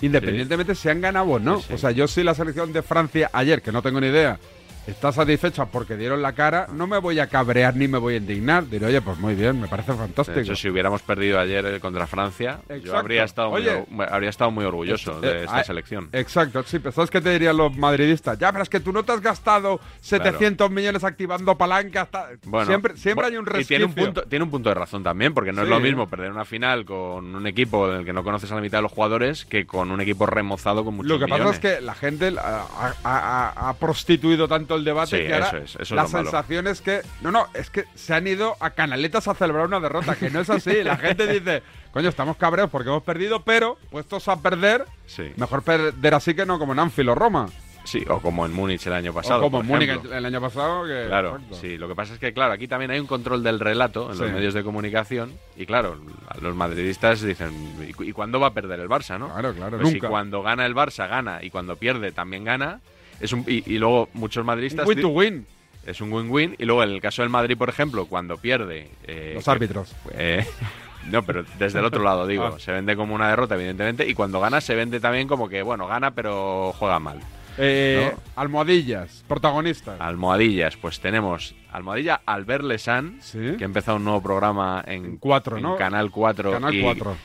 [0.00, 1.62] independientemente si han ganado o no?
[1.72, 4.40] O sea, yo sí la selección de Francia ayer, que no tengo ni idea,
[4.86, 8.16] está satisfecha porque dieron la cara, no me voy a cabrear ni me voy a
[8.16, 8.68] indignar.
[8.68, 10.36] Diré, oye, pues muy bien, me parece fantástico.
[10.36, 14.30] De hecho, si hubiéramos perdido ayer eh, contra Francia, yo habría estado, muy, Oye, habría
[14.30, 16.08] estado muy orgulloso de Eh, esta selección.
[16.12, 18.38] Exacto, sí, pero ¿sabes qué te dirían los madridistas?
[18.38, 22.08] Ya, pero es que tú no te has gastado 700 millones activando palancas.
[22.44, 23.76] Bueno, siempre siempre hay un y resquicio.
[23.76, 26.30] tiene un punto tiene un punto de razón también porque no es lo mismo perder
[26.32, 28.92] una final con un equipo en el que no conoces a la mitad de los
[28.92, 32.34] jugadores que con un equipo remozado con muchos Lo que pasa es que la gente
[32.38, 35.90] ha, ha- ha- ha prostituido tanto el debate Sí, que ahora eso es, eso es
[35.90, 36.08] la malo.
[36.24, 39.80] sensación es que no, no, es que se han ido a canaletas a celebrar una
[39.80, 40.82] derrota, que no es así.
[40.82, 45.32] La gente dice, coño, estamos cabreados porque hemos perdido, pero puestos a perder, Sí.
[45.36, 47.48] mejor perder así que no como en Anfield o Roma.
[47.82, 49.40] Sí, o como en Múnich el año pasado.
[49.40, 50.86] o como en Múnich el año pasado.
[50.86, 51.78] Que, Claro, sí.
[51.78, 54.30] Lo que pasa es que, claro, aquí también hay un control del relato en los
[54.30, 55.32] medios de comunicación.
[55.56, 55.98] Y claro,
[56.42, 59.30] los madridistas dicen, ¿y, cu- y cuándo va a perder el Barça, no?
[59.32, 60.06] Claro, claro, Pues nunca.
[60.06, 61.42] Si cuando gana el Barça, gana.
[61.42, 62.80] Y cuando pierde, también gana.
[63.20, 64.86] Es un, y, y luego muchos madridistas...
[64.86, 65.46] Un win to win.
[65.86, 66.56] Es un win-win.
[66.58, 68.90] Y luego en el caso del Madrid, por ejemplo, cuando pierde...
[69.04, 69.94] eh, Los árbitros.
[70.12, 70.44] eh,
[71.10, 72.44] no, pero desde el otro lado, digo.
[72.44, 72.58] Ah.
[72.58, 74.06] Se vende como una derrota, evidentemente.
[74.08, 77.18] Y cuando gana, se vende también como que, bueno, gana, pero juega mal.
[77.58, 78.20] Eh, ¿no?
[78.36, 80.00] Almohadillas, protagonistas.
[80.00, 85.62] Almohadillas, pues tenemos Almohadilla Albert Lesan, que ha empezado un nuevo programa en, Cuatro, en
[85.64, 85.76] ¿no?
[85.76, 86.52] Canal 4.
[86.52, 87.16] Canal y 4.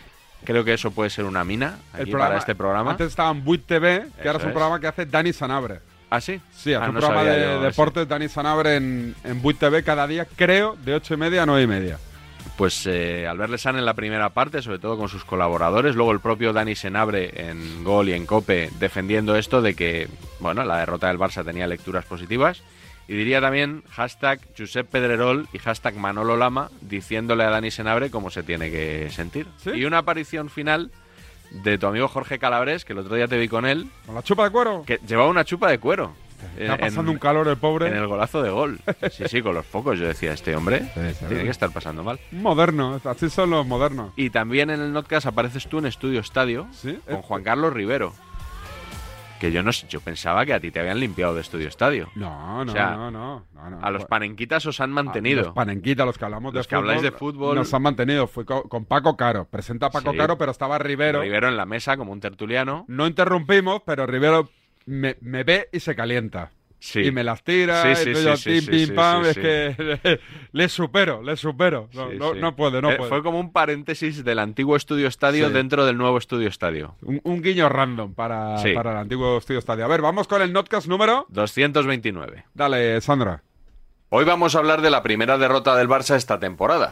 [0.45, 2.91] Creo que eso puede ser una mina El programa- para este programa.
[2.91, 4.53] Antes estaba en Buit TV, que Eso ahora es un es.
[4.53, 5.79] programa que hace Dani Sanabre.
[6.10, 6.39] ¿Ah, sí?
[6.55, 9.84] Sí, hace Ah, un no programa de yo deportes Dani Sanabre en, en Buit TV
[9.84, 11.97] cada día, creo, de ocho y media a nueve y media.
[12.58, 16.19] Pues eh, Albert Lesan en la primera parte, sobre todo con sus colaboradores, luego el
[16.21, 20.08] propio Dani Senabre en Gol y en Cope defendiendo esto de que,
[20.39, 22.62] bueno, la derrota del Barça tenía lecturas positivas.
[23.07, 28.31] Y diría también hashtag Josep Pedrerol y hashtag Manolo Lama diciéndole a Dani Senabre cómo
[28.31, 29.47] se tiene que sentir.
[29.73, 30.91] Y una aparición final
[31.51, 33.87] de tu amigo Jorge Calabres, que el otro día te vi con él.
[34.07, 34.83] ¿Con la chupa de cuero?
[34.85, 36.13] Que llevaba una chupa de cuero.
[36.57, 37.87] Está pasando en- un calor el pobre.
[37.87, 38.79] En el golazo de gol.
[39.11, 39.97] Sí, sí, con los focos.
[39.97, 40.91] Yo decía, este hombre
[41.27, 42.19] tiene que estar pasando mal.
[42.31, 44.11] Moderno, así son los modernos.
[44.15, 46.67] Y también en el Notcast apareces tú en Estudio Estadio
[47.09, 48.13] con Juan Carlos Rivero.
[49.39, 52.10] Que yo no sé, yo pensaba que a ti te habían limpiado de Estudio Estadio.
[52.15, 53.80] No, no, O sea, no, no, no, no.
[53.86, 55.43] A los panenquitas os han mantenido.
[55.43, 56.89] Los panenquitas, los que hablamos Los de que fútbol.
[56.89, 57.56] habláis de fútbol.
[57.56, 58.28] Nos han mantenido.
[58.28, 59.45] Fui co- con, Paco Caro.
[59.45, 60.17] Presenta a Paco Sí.
[60.17, 61.21] Caro, pero estaba Rivero.
[61.21, 62.86] Rivero en la mesa como un tertuliano.
[62.88, 64.50] No interrumpimos, pero Rivero
[64.86, 66.52] me, me ve y se calienta.
[66.79, 66.99] Sí.
[67.01, 70.19] Y me las tira, Sí, y yo, pim, pim, pam, es que
[70.51, 71.89] le supero, le supero.
[71.93, 73.09] No, no, no puede, no Eh, puede.
[73.09, 76.95] Fue como un paréntesis del antiguo Estudio Estadio dentro del nuevo Estudio Estadio.
[77.01, 79.85] Un, un guiño random para, para el antiguo estudio estadio.
[79.85, 81.25] A ver, vamos con el notcast número.
[81.29, 82.45] 229.
[82.53, 83.41] Dale, Sandra.
[84.09, 86.91] Hoy vamos a hablar de la primera derrota del Barça esta temporada.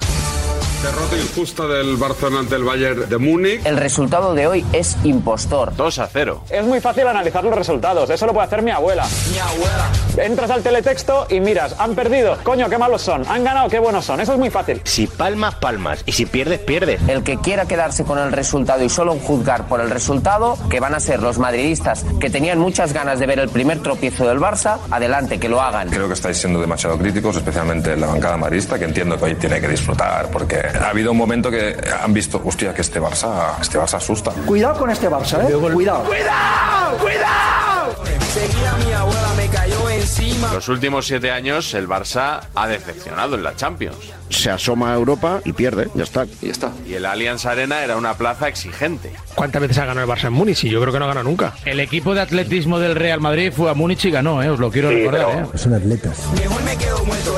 [0.84, 3.66] Derrota injusta del Barcelona ante el Bayern de Múnich.
[3.66, 5.74] El resultado de hoy es impostor.
[5.78, 6.44] 2 a 0.
[6.50, 9.08] Es muy fácil analizar los resultados, eso lo puede hacer mi abuela.
[9.32, 9.90] Mi abuela.
[10.18, 14.04] Entras al teletexto y miras, han perdido, coño, qué malos son, han ganado, qué buenos
[14.04, 14.82] son, eso es muy fácil.
[14.84, 16.04] Si palmas, palmas.
[16.06, 17.00] Y si pierdes, pierdes.
[17.08, 20.96] El que quiera quedarse con el resultado y solo juzgar por el resultado, que van
[20.96, 24.80] a ser los madridistas que tenían muchas ganas de ver el primer tropiezo del Barça,
[24.92, 25.90] adelante, que lo hagan.
[25.90, 29.62] Creo que estáis siendo demasiado críticos, especialmente la bancada marista, que entiendo que hoy tiene
[29.62, 33.78] que disfrutar, porque ha habido un momento que han visto, hostia, que este Barça, este
[33.78, 34.32] Barça asusta.
[34.46, 35.54] Cuidado con este Barça, ¿eh?
[35.54, 36.04] Cuidado.
[36.04, 36.98] ¡Cuidado!
[37.00, 37.74] ¡Cuidado!
[38.34, 40.02] Seguía mi abuela, me cayó en
[40.54, 43.96] Los últimos siete años el Barça ha decepcionado en la Champions.
[44.30, 46.26] Se asoma a Europa y pierde, ya está.
[46.42, 46.72] Y está.
[46.88, 49.12] Y el Allianz Arena era una plaza exigente.
[49.36, 50.64] ¿Cuántas veces ha ganado el Barça en Múnich?
[50.64, 51.54] Y yo creo que no gana nunca.
[51.66, 54.50] El equipo de atletismo del Real Madrid fue a Múnich y ganó, ¿eh?
[54.50, 55.50] os lo quiero recordar.
[55.54, 55.58] ¿eh?
[55.58, 56.18] Son atletas.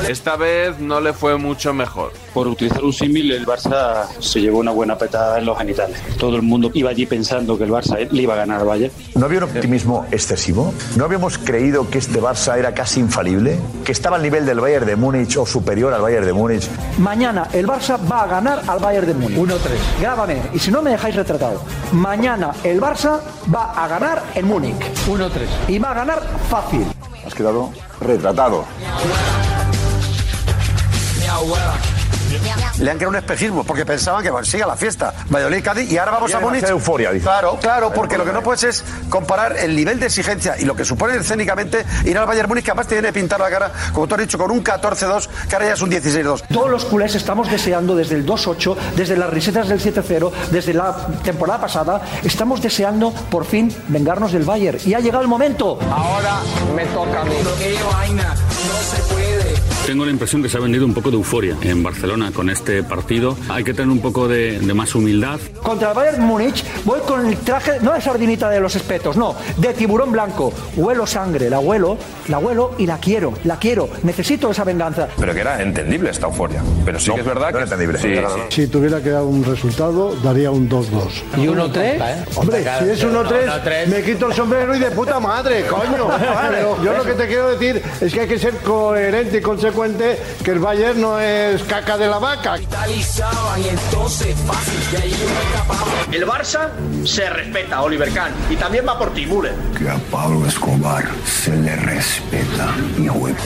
[0.08, 2.12] Esta vez no le fue mucho mejor.
[2.32, 5.96] Por utilizar un símil, el Barça se llevó una buena petada en los genitales.
[6.18, 8.92] Todo el mundo iba allí pensando que el Barça le iba a ganar al Bayern.
[9.14, 10.72] ¿No había un optimismo excesivo?
[10.96, 13.58] ¿No habíamos creído que este Barça era casi infalible?
[13.84, 16.68] ¿Que estaba al nivel del Bayern de Múnich o superior al Bayern de Múnich?
[16.98, 19.38] Mañana el Barça va a ganar al Bayern de Múnich.
[19.38, 19.58] 1-3.
[20.00, 21.62] Grábame, y si no me dejáis retratado.
[21.92, 23.20] Mañana el Barça
[23.54, 24.76] va a ganar en Múnich.
[25.06, 25.30] 1-3.
[25.68, 26.86] Y va a ganar fácil.
[27.26, 28.64] Has quedado retratado.
[32.78, 35.12] Le han creado un especismo porque pensaban que bueno, siga la fiesta.
[35.30, 36.64] Valladolid, Cádiz y ahora vamos Y a Múnich.
[36.64, 37.24] euforia, dice.
[37.24, 40.76] Claro, claro, porque lo que no puedes es comparar el nivel de exigencia y lo
[40.76, 43.72] que supone escénicamente ir al Bayern Múnich, que además te viene a pintar la cara,
[43.92, 46.42] como tú has dicho, con un 14-2, que ahora ya es un 16-2.
[46.52, 51.06] Todos los culés estamos deseando desde el 2-8, desde las risetas del 7-0, desde la
[51.22, 54.78] temporada pasada, estamos deseando por fin vengarnos del Bayern.
[54.84, 55.78] Y ha llegado el momento.
[55.90, 56.40] Ahora
[56.74, 57.36] me toca a mí.
[59.86, 62.82] Tengo la impresión que se ha vendido un poco de euforia en Barcelona con este
[62.82, 63.36] partido.
[63.48, 65.38] Hay que tener un poco de, de más humildad.
[65.62, 69.36] Contra el Bayern Múnich voy con el traje, no de sardinita de los espetos, no,
[69.56, 70.52] de tiburón blanco.
[70.74, 73.88] Huelo sangre, la huelo, la huelo y la quiero, la quiero.
[74.02, 75.06] Necesito esa venganza.
[75.20, 76.64] Pero que era entendible esta euforia.
[76.84, 77.60] Pero sí que es verdad que...
[77.60, 77.98] entendible.
[78.00, 78.16] Sí,
[78.48, 80.86] Si tuviera que dar un resultado, daría un 2-2.
[81.36, 82.24] ¿Y 1-3?
[82.34, 86.08] Hombre, si es 1-3, me quito el sombrero y de puta madre, coño.
[86.50, 89.75] Pero yo lo que te quiero decir es que hay que ser coherente y consecuente
[89.76, 92.54] que el Bayern no es caca de la vaca.
[96.10, 96.70] El Barça
[97.04, 98.32] se respeta, Oliver Kahn.
[98.48, 99.54] Y también va por ti, Müller.
[99.76, 103.36] Que a Pablo Escobar se le respeta, mi huevo.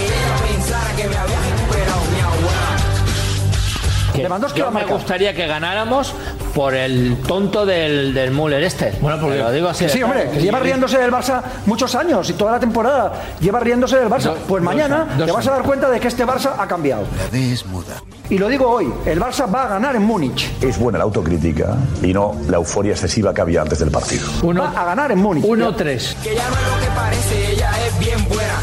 [4.18, 6.14] Lewandowski Yo va a me gustaría que ganáramos
[6.54, 8.92] por el tonto del, del Müller este.
[9.00, 9.88] Bueno, porque lo digo así.
[9.88, 10.06] Sí, claro.
[10.20, 14.08] hombre, que lleva riéndose del Barça muchos años y toda la temporada lleva riéndose del
[14.08, 14.34] Barça.
[14.48, 17.04] Pues mañana dos te vas a dar cuenta de que este Barça ha cambiado.
[17.18, 18.02] La D es muda.
[18.28, 20.50] Y lo digo hoy, el Barça va a ganar en Múnich.
[20.62, 24.26] Es buena la autocrítica y no la euforia excesiva que había antes del partido.
[24.44, 25.44] va a ganar en Múnich.
[25.44, 26.14] 1-3.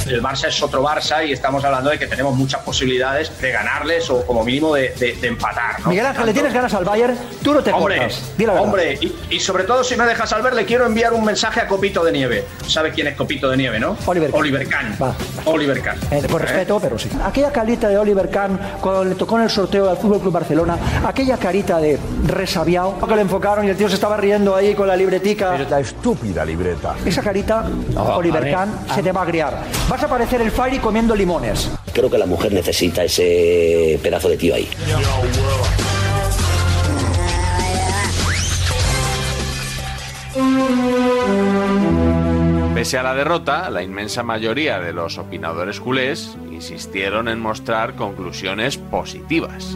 [0.08, 4.10] El Barça es otro Barça y estamos hablando de que tenemos muchas posibilidades de ganarles
[4.10, 5.80] o como mínimo de, de- de empatar.
[5.82, 5.89] ¿no?
[5.89, 7.17] Miguel Ángel, ¿le tienes ganas al Bayern?
[7.43, 8.32] Tú no te Hombre, cortas.
[8.38, 8.65] Di la verdad.
[8.67, 11.62] hombre, y, y sobre todo si me dejas al ver, le quiero enviar un mensaje
[11.62, 12.45] a Copito de Nieve.
[12.67, 13.95] ¿Sabe quién es Copito de Nieve, no?
[14.06, 14.39] Oliver Kahn.
[14.41, 14.97] Oliver Kahn.
[15.02, 15.15] Va.
[15.45, 15.97] Oliver Kahn.
[16.12, 17.10] Eh, con respeto, pero sí.
[17.23, 20.78] Aquella carita de Oliver Kahn cuando le tocó en el sorteo al Fútbol Club Barcelona,
[21.06, 24.88] aquella carita de resabiado que le enfocaron y el tío se estaba riendo ahí con
[24.88, 25.58] la libretica.
[25.69, 26.95] La estúpida libreta.
[27.06, 27.65] Esa carita,
[28.15, 29.63] Oliver a ver, Kahn, se te va a agriar.
[29.89, 31.69] Vas a parecer el Fairy comiendo limones.
[31.98, 34.70] Creo que la mujer necesita ese pedazo de tío ahí.
[42.76, 48.78] Pese a la derrota, la inmensa mayoría de los opinadores culés insistieron en mostrar conclusiones
[48.78, 49.76] positivas.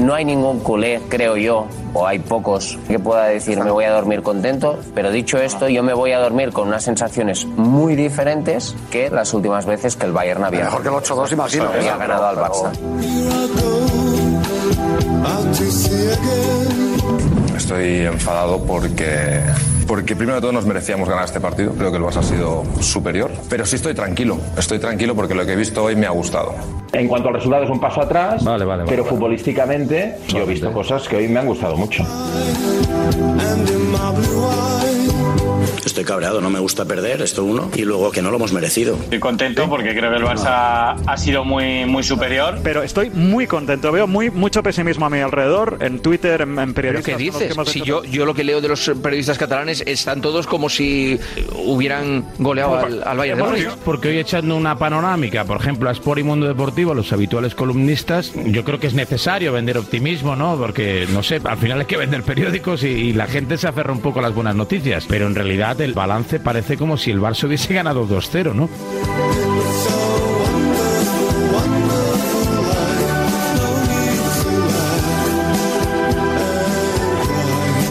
[0.00, 3.92] No hay ningún culé, creo yo, o hay pocos que pueda decir me voy a
[3.92, 8.76] dormir contento, pero dicho esto, yo me voy a dormir con unas sensaciones muy diferentes
[8.90, 11.68] que las últimas veces que el Bayern había, Mejor que el 8-2, imagino.
[11.68, 12.70] había ganado al Barça.
[17.56, 19.40] Estoy enfadado porque,
[19.86, 21.72] porque primero de todo nos merecíamos ganar este partido.
[21.72, 23.30] Creo que el Barça ha sido superior.
[23.48, 24.38] Pero sí estoy tranquilo.
[24.56, 26.54] Estoy tranquilo porque lo que he visto hoy me ha gustado.
[26.92, 29.16] En cuanto al resultado es un paso atrás, Vale, vale, vale, pero vale.
[29.16, 32.04] futbolísticamente yo he visto cosas que hoy me han gustado mucho.
[35.84, 38.94] Estoy cabreado, no me gusta perder, esto uno, y luego que no lo hemos merecido.
[38.94, 42.58] Estoy contento porque creo que el Barça ha sido muy, muy superior.
[42.62, 43.92] Pero estoy muy contento.
[43.92, 47.16] Veo muy, mucho pesimismo a mi alrededor, en Twitter, en, en ¿Pero periodistas.
[47.16, 47.56] qué dices?
[47.66, 51.18] Si yo, yo lo que leo de los periodistas catalanes están todos como si
[51.54, 53.68] hubieran goleado al, al Bayern de Múnich.
[53.84, 58.32] Porque hoy echando una panorámica, por ejemplo, a Sport y Mundo Deportivo, los habituales columnistas,
[58.46, 60.56] yo creo que es necesario vender optimismo, ¿no?
[60.56, 63.92] Porque, no sé, al final hay que vender periódicos y, y la gente se aferra
[63.92, 65.04] un poco a las buenas noticias.
[65.08, 68.68] Pero en realidad el balance parece como si el Barça hubiese ganado 2-0, ¿no?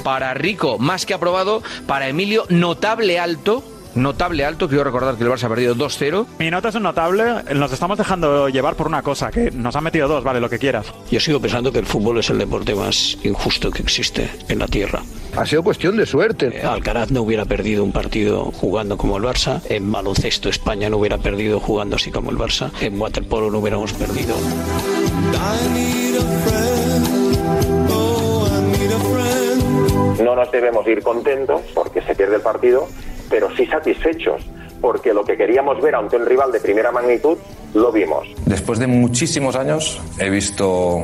[0.04, 1.63] Para Rico, más que aprobado.
[1.88, 3.63] Para Emilio, notable alto.
[3.95, 4.67] Notable alto.
[4.67, 6.25] Quiero recordar que el Barça ha perdido 2-0.
[6.39, 7.23] Mi nota es un notable.
[7.53, 10.58] Nos estamos dejando llevar por una cosa, que nos han metido dos, vale, lo que
[10.60, 10.88] quieras.
[11.12, 14.67] Yo sigo pensando que el fútbol es el deporte más injusto que existe en la
[14.67, 15.01] Tierra.
[15.36, 16.62] Ha sido cuestión de suerte.
[16.62, 19.62] Alcaraz no hubiera perdido un partido jugando como el Barça.
[19.69, 22.71] En baloncesto España no hubiera perdido jugando así como el Barça.
[22.82, 24.36] En waterpolo no hubiéramos perdido.
[30.23, 32.88] No nos debemos ir contentos porque se pierde el partido,
[33.34, 34.43] pero sí satisfechos
[34.80, 37.36] porque lo que queríamos ver ante un rival de primera magnitud
[37.74, 38.28] lo vimos.
[38.46, 40.98] Después de muchísimos años he visto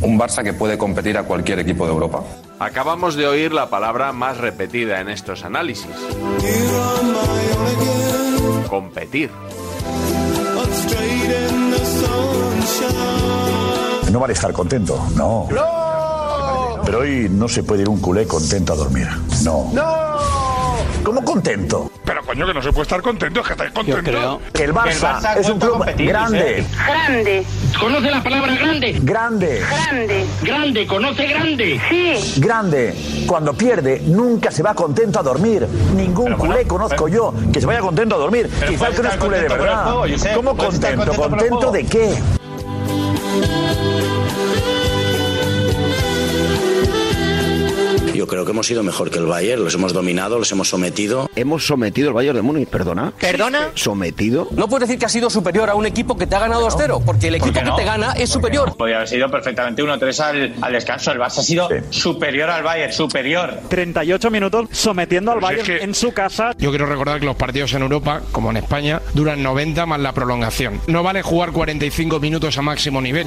[0.00, 2.24] un Barça que puede competir a cualquier equipo de Europa.
[2.60, 5.90] Acabamos de oír la palabra más repetida en estos análisis.
[8.70, 9.30] Competir.
[14.10, 15.46] No vale estar contento, no.
[16.86, 19.08] Pero hoy no se puede ir un culé contento a dormir.
[19.44, 19.70] No.
[19.74, 20.35] ¡No!
[21.06, 21.88] ¿Cómo contento?
[22.04, 24.40] Pero coño, que no se puede estar contento, es que estáis contentos.
[24.52, 26.66] Que el Barça, es un club grande.
[26.84, 27.46] Grande.
[27.78, 28.98] ¿Conoce la palabra grande?
[29.02, 29.62] Grande.
[29.70, 30.26] Grande.
[30.42, 31.80] Grande, ¿conoce grande?
[31.88, 32.40] Sí.
[32.40, 32.92] Grande.
[33.24, 35.68] Cuando pierde, nunca se va contento a dormir.
[35.94, 38.50] Ningún culé conozco yo que se vaya contento a dormir.
[38.58, 39.84] Pero Quizás que no es culé de verdad.
[39.84, 40.06] juego.
[40.34, 41.04] ¿Cómo contento?
[41.04, 42.14] contento por el ¿Contento de qué?
[48.16, 51.28] Yo creo que hemos sido mejor que el Bayern, los hemos dominado, los hemos sometido.
[51.36, 53.12] Hemos sometido al Bayern de Múnich, perdona.
[53.20, 53.70] ¿Perdona?
[53.74, 54.48] ¿Sometido?
[54.52, 57.02] No puedes decir que has sido superior a un equipo que te ha ganado 2-0,
[57.04, 58.74] porque el equipo que te gana es superior.
[58.76, 61.12] Podría haber sido perfectamente 1-3 al, al descanso.
[61.12, 63.60] El Barça ha sido superior al Bayern, superior.
[63.68, 66.54] 38 minutos sometiendo al Pues es Bayern que- en su casa.
[66.58, 70.12] Yo quiero recordar que los partidos en Europa, como en España, duran 90 más la
[70.12, 70.80] prolongación.
[70.86, 73.26] No vale jugar 45 minutos a máximo nivel.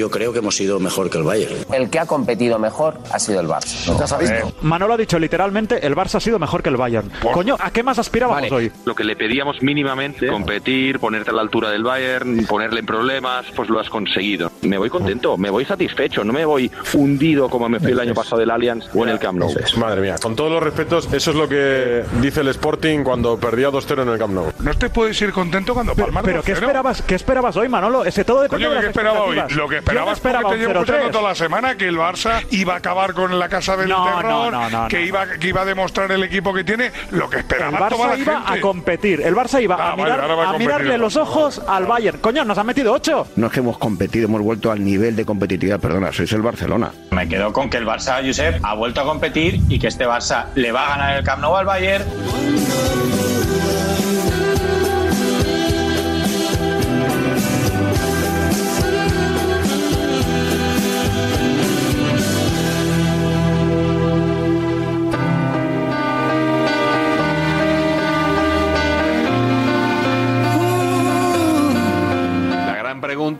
[0.00, 1.54] Yo creo que hemos sido mejor que el Bayern.
[1.72, 3.94] El que ha competido mejor ha sido el Barça.
[3.98, 4.52] ¿Ya has visto?
[4.62, 7.10] Manolo ha dicho literalmente, el Barça ha sido mejor que el Bayern.
[7.34, 8.72] Coño, ¿a qué más aspirábamos hoy?
[8.86, 13.44] Lo que le pedíamos mínimamente, competir, ponerte a la altura del Bayern, ponerle en problemas,
[13.54, 14.50] pues lo has conseguido.
[14.62, 18.14] Me voy contento, me voy satisfecho, no me voy hundido como me fui el año
[18.14, 19.54] pasado del Allianz o en el Camp Nou.
[19.76, 23.68] Madre mía, con todos los respetos, eso es lo que dice el Sporting cuando perdía
[23.68, 24.52] 2-0 en el Camp Nou.
[24.60, 26.56] No te puedes ir contento cuando palmas Pero ¿qué 2-0.
[26.56, 28.04] esperabas, ¿qué esperabas hoy, Manolo?
[28.06, 29.36] Ese todo depende Coño, de ¿qué esperaba hoy?
[29.50, 31.10] Lo que Yo esperaba no porque esperaba te un llevo escuchando 0-3.
[31.12, 34.24] toda la semana que el Barça iba a acabar con la casa del No, terror,
[34.24, 35.02] no, no, no, que.
[35.04, 38.14] Iba, que iba a demostrar el equipo que tiene, lo que El esperaba toda la
[38.14, 38.58] Barça iba gente.
[38.58, 39.20] a competir.
[39.22, 42.18] El Barça iba Ah, a, mirar- a mirarle los ojos al Bayern.
[42.18, 43.28] Coño, nos han metido 8.
[43.36, 46.90] No es que hemos competido, hemos vuelto al nivel de competitividad, perdona, sois el Barcelona.
[47.10, 50.46] Me quedo con que el Barça, Josep, ha vuelto a competir y que este Barça
[50.54, 52.04] le va a ganar el Camp Nou al Bayern.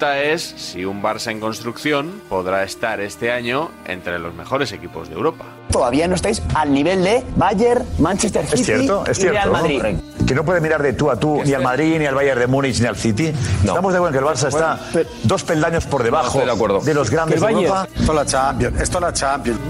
[0.00, 5.10] Pregunta es si un Barça en construcción podrá estar este año entre los mejores equipos
[5.10, 5.44] de Europa.
[5.70, 9.38] Todavía no estáis al nivel de Bayern, Manchester City Es cierto, es y cierto.
[9.38, 9.82] Real Madrid.
[10.26, 12.46] Que no puede mirar de tú a tú ni al Madrid, ni al Bayern de
[12.46, 13.26] Múnich, ni al City.
[13.26, 14.78] Estamos de acuerdo en que el Barça está
[15.24, 16.80] dos peldaños por debajo estoy de acuerdo.
[16.80, 17.88] de los grandes de Bayern- Europa.
[17.94, 19.60] Esto es la Champions, esto es la Champions.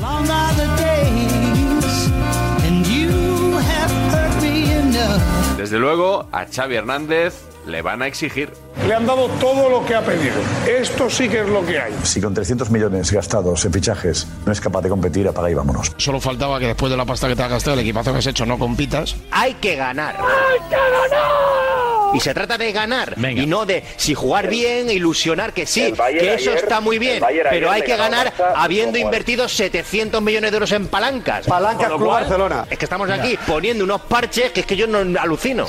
[5.57, 8.53] Desde luego, a Xavi Hernández le van a exigir.
[8.87, 10.35] Le han dado todo lo que ha pedido.
[10.69, 11.93] Esto sí que es lo que hay.
[12.03, 15.93] Si con 300 millones gastados en fichajes no es capaz de competir, apaga y vámonos.
[15.97, 18.27] Solo faltaba que después de la pasta que te has gastado, el equipazo que has
[18.27, 19.17] hecho, no compitas.
[19.31, 20.17] Hay que ganar.
[22.13, 26.35] Y se trata de ganar y no de si jugar bien, ilusionar que sí, que
[26.35, 30.73] eso ayer- está muy bien, pero hay que ganar habiendo invertido 700 millones de euros
[30.73, 31.47] en palancas.
[31.47, 32.67] Palancas Club cual, Barcelona.
[32.69, 35.67] Es que estamos aquí poniendo unos parches que es que yo no alucino.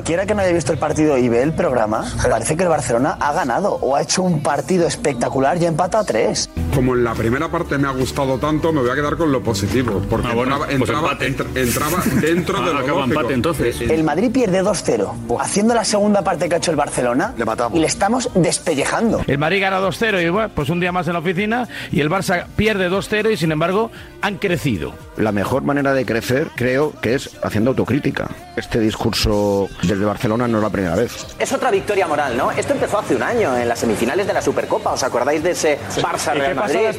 [0.00, 3.18] Cualquiera que no haya visto el partido y ve el programa, parece que el Barcelona
[3.20, 6.48] ha ganado o ha hecho un partido espectacular y ha empatado a tres.
[6.74, 9.42] Como en la primera parte me ha gustado tanto, me voy a quedar con lo
[9.42, 10.00] positivo.
[10.08, 11.26] Porque Ah, bueno, entraba, pues entraba, empate.
[11.26, 13.18] entra- entraba dentro de Ah, lo acaba lógico.
[13.20, 13.80] empate, entonces.
[13.80, 17.34] El Madrid pierde 2-0, haciendo la segunda parte que ha hecho el Barcelona
[17.74, 19.22] y le estamos despellejando.
[19.26, 22.08] El Madrid gana 2-0 y bueno, pues un día más en la oficina y el
[22.08, 23.90] Barça pierde 2-0 y sin embargo
[24.22, 24.92] han crecido.
[25.16, 28.28] La mejor manera de crecer, creo, que es haciendo autocrítica.
[28.56, 31.26] Este discurso desde Barcelona no es la primera vez.
[31.38, 32.50] Es otra victoria moral, ¿no?
[32.52, 34.92] Esto empezó hace un año en las semifinales de la Supercopa.
[34.92, 36.54] ¿Os acordáis de ese Barça-Real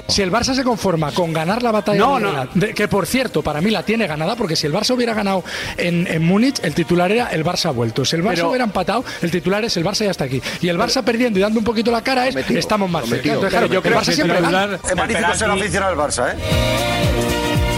[0.07, 2.31] Si el Barça se conforma con ganar la batalla No, del no.
[2.31, 5.13] Real, de- que por cierto, para mí la tiene ganada, porque si el Barça hubiera
[5.13, 5.43] ganado
[5.77, 8.05] en, en Múnich, el titular era el Barça ha vuelto.
[8.05, 10.41] Si el Barça Pero- hubiera empatado, el titular es el Barça ya está aquí.
[10.61, 13.27] Y el Barça perdiendo y dando un poquito la cara es estamos más cerca.
[13.27, 14.79] Entonces, claro, yo el creo Barça que siempre titular- gana.
[14.89, 17.70] Es magnífico ser aficionado al Barça, ¿eh?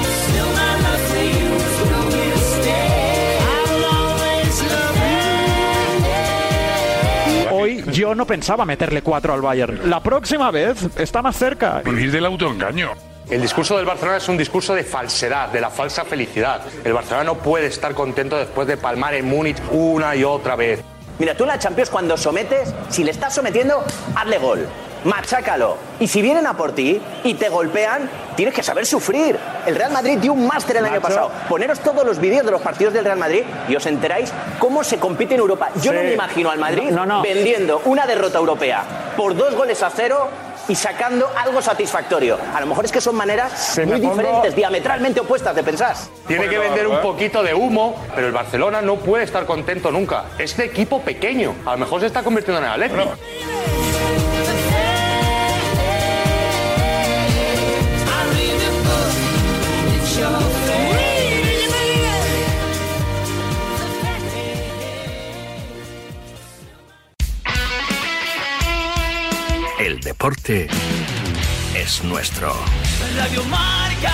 [7.92, 9.90] Yo no pensaba meterle cuatro al Bayern.
[9.90, 11.82] La próxima vez está más cerca.
[11.84, 12.92] Vivir del autoengaño.
[13.30, 16.62] El discurso del Barcelona es un discurso de falsedad, de la falsa felicidad.
[16.84, 20.82] El Barcelona no puede estar contento después de palmar en Múnich una y otra vez.
[21.20, 23.84] Mira, tú en la Champions cuando sometes, si le estás sometiendo,
[24.16, 24.68] hazle gol.
[25.04, 25.78] Machácalo.
[26.00, 29.38] Y si vienen a por ti y te golpean, tienes que saber sufrir.
[29.66, 31.32] El Real Madrid dio un máster el año pasado.
[31.50, 34.98] Poneros todos los vídeos de los partidos del Real Madrid y os enteráis cómo se
[35.00, 35.70] compite en Europa.
[35.82, 37.22] Yo no me imagino al Madrid No, no, no.
[37.22, 38.84] vendiendo una derrota europea
[39.18, 40.28] por dos goles a cero
[40.68, 42.38] y sacando algo satisfactorio.
[42.56, 45.96] A lo mejor es que son maneras muy pongo- diferentes, diametralmente opuestas de pensar.
[46.26, 50.24] Tiene que vender un poquito de humo, pero el Barcelona no puede estar contento nunca.
[50.40, 52.96] Este equipo pequeño, a lo mejor se está convirtiendo en el Atleti.
[52.96, 53.93] El
[70.04, 70.68] deporte
[71.76, 72.54] es nuestro.
[73.16, 74.12] Radio Marca.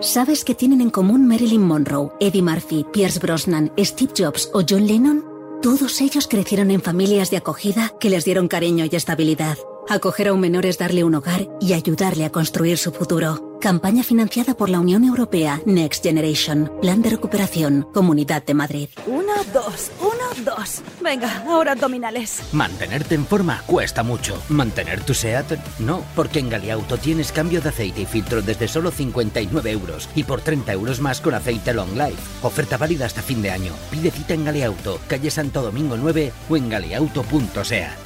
[0.00, 4.86] ¿Sabes qué tienen en común Marilyn Monroe, Eddie Murphy, Pierce Brosnan, Steve Jobs o John
[4.86, 5.24] Lennon?
[5.62, 9.56] Todos ellos crecieron en familias de acogida que les dieron cariño y estabilidad.
[9.88, 13.56] Acoger a un menor es darle un hogar y ayudarle a construir su futuro.
[13.60, 16.72] Campaña financiada por la Unión Europea Next Generation.
[16.80, 17.86] Plan de recuperación.
[17.94, 18.88] Comunidad de Madrid.
[19.06, 20.82] Uno, dos, uno, dos.
[21.00, 22.42] Venga, ahora abdominales.
[22.52, 24.42] Mantenerte en forma cuesta mucho.
[24.48, 28.90] Mantener tu SEAT, no, porque en Galiauto tienes cambio de aceite y filtro desde solo
[28.90, 32.22] 59 euros y por 30 euros más con aceite Long Life.
[32.42, 33.72] Oferta válida hasta fin de año.
[33.90, 38.05] Pide cita en Galiauto, calle Santo Domingo 9 o en galiauto.seat.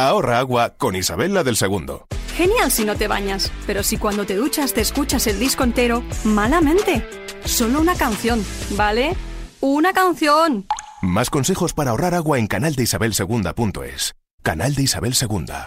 [0.00, 2.06] Ahorra agua con Isabel la del Segundo.
[2.36, 6.04] Genial si no te bañas, pero si cuando te duchas te escuchas el disco entero,
[6.22, 7.04] malamente.
[7.44, 8.44] Solo una canción,
[8.76, 9.16] ¿vale?
[9.60, 10.68] Una canción.
[11.02, 14.14] Más consejos para ahorrar agua en canaldeisabelsegunda.es.
[14.44, 15.66] Canal de Isabel Segunda.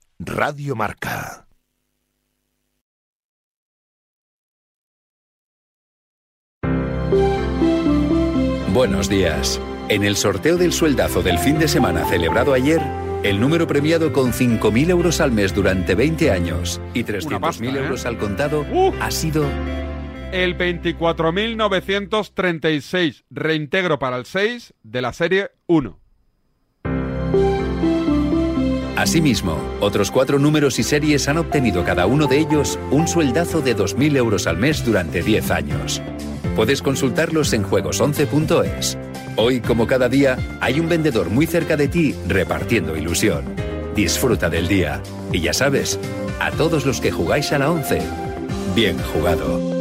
[0.23, 1.47] Radio Marca.
[8.71, 9.59] Buenos días.
[9.89, 12.83] En el sorteo del sueldazo del fin de semana celebrado ayer,
[13.23, 17.79] el número premiado con 5.000 euros al mes durante 20 años y 300.000 pasta, ¿eh?
[17.79, 18.63] euros al contado
[18.99, 19.43] ha sido
[20.31, 25.99] El 24.936, reintegro para el 6 de la serie 1.
[29.01, 33.75] Asimismo, otros cuatro números y series han obtenido cada uno de ellos un sueldazo de
[33.75, 36.03] 2.000 euros al mes durante 10 años.
[36.55, 38.99] Puedes consultarlos en juegos11.es.
[39.37, 43.43] Hoy, como cada día, hay un vendedor muy cerca de ti repartiendo ilusión.
[43.95, 45.01] Disfruta del día.
[45.31, 45.99] Y ya sabes,
[46.39, 48.03] a todos los que jugáis a la 11,
[48.75, 49.80] bien jugado.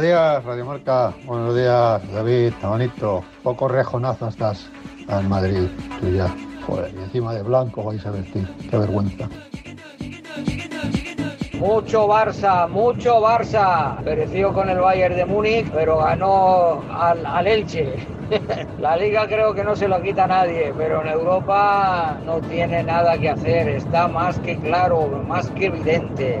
[0.00, 1.12] Buenos días, Radio Marca.
[1.26, 3.22] Buenos días, David, Tabanito.
[3.42, 4.70] Poco rejonazo estás
[5.08, 5.68] al Madrid,
[6.00, 6.34] tú ya.
[6.66, 8.48] Joder, y encima de blanco vais a vestir.
[8.70, 9.28] Qué vergüenza.
[11.58, 14.02] Mucho Barça, mucho Barça.
[14.02, 17.96] Pereció con el Bayern de Múnich, pero ganó al, al Elche.
[18.78, 22.82] La liga creo que no se lo quita a nadie, pero en Europa no tiene
[22.82, 23.68] nada que hacer.
[23.68, 26.40] Está más que claro, más que evidente.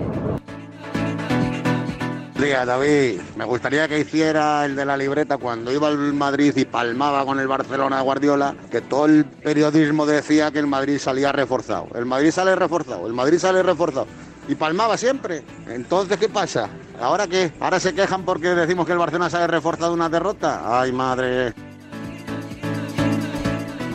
[2.40, 6.64] Día, David, me gustaría que hiciera el de la libreta cuando iba al Madrid y
[6.64, 11.32] palmaba con el Barcelona de Guardiola, que todo el periodismo decía que el Madrid salía
[11.32, 11.88] reforzado.
[11.94, 14.06] El Madrid sale reforzado, el Madrid sale reforzado.
[14.48, 15.42] Y palmaba siempre.
[15.68, 16.70] Entonces, ¿qué pasa?
[16.98, 17.52] ¿Ahora qué?
[17.60, 20.80] ¿Ahora se quejan porque decimos que el Barcelona sale reforzado una derrota?
[20.80, 21.52] Ay, madre.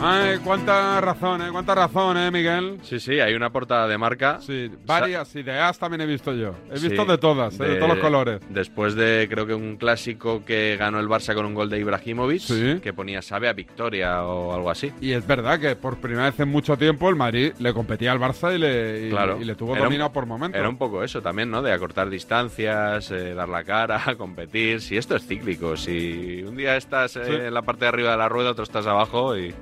[0.00, 1.48] Ay, cuánta razón, ¿eh?
[1.50, 2.78] Cuánta razón, ¿eh, Miguel?
[2.82, 4.38] Sí, sí, hay una portada de marca.
[4.40, 6.54] Sí, varias ideas también he visto yo.
[6.70, 7.64] He visto de todas, ¿eh?
[7.64, 8.40] de, todos los colores.
[8.48, 12.80] Después de, creo que un clásico que ganó el Barça con un gol de Ibrahimovic,
[12.80, 14.92] que ponía sabe a victoria o algo así.
[15.00, 18.20] Y es verdad que por primera vez en mucho tiempo el Madrid le competía al
[18.20, 20.58] Barça y le, y, le tuvo dominado por momentos.
[20.58, 21.62] Era un poco eso también, ¿no?
[21.62, 24.80] De acortar distancias, eh, dar la cara, competir.
[24.80, 28.18] Si esto es cíclico, si un día estás eh, en la parte de arriba de
[28.18, 29.54] la rueda, otro estás abajo y...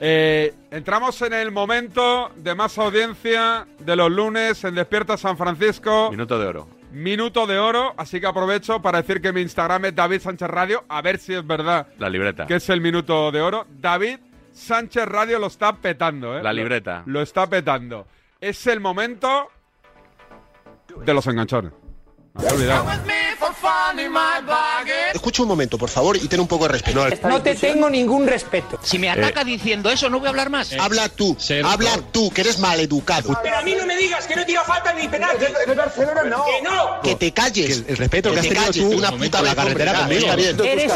[0.00, 6.10] Eh, entramos en el momento de más audiencia de los lunes en Despierta San Francisco.
[6.10, 6.68] Minuto de oro.
[6.92, 10.84] Minuto de oro, así que aprovecho para decir que mi Instagram es David Sánchez Radio,
[10.88, 11.86] a ver si es verdad.
[11.98, 12.46] La libreta.
[12.46, 13.66] Que es el minuto de oro.
[13.68, 14.18] David
[14.52, 16.42] Sánchez Radio lo está petando, ¿eh?
[16.42, 17.02] La libreta.
[17.06, 18.06] Lo, lo está petando.
[18.40, 19.48] Es el momento
[21.04, 21.72] de los enganchones.
[25.12, 27.28] Escucha un momento, por favor, y ten un poco de respeto.
[27.28, 28.78] No te tengo ningún respeto.
[28.82, 30.72] Si me ataca diciendo eso, no voy a hablar más.
[30.74, 33.36] Habla tú, habla tú, que eres maleducado.
[33.42, 35.08] Pero a mí no me digas que no tira falta ni.
[35.08, 36.44] De Barcelona no.
[36.44, 37.00] Que no.
[37.02, 37.84] Que te calles.
[37.88, 40.20] el, respeto que, has tenido tú una puta la carretera conmigo.
[40.20, 40.60] Está bien.
[40.64, 40.92] Eres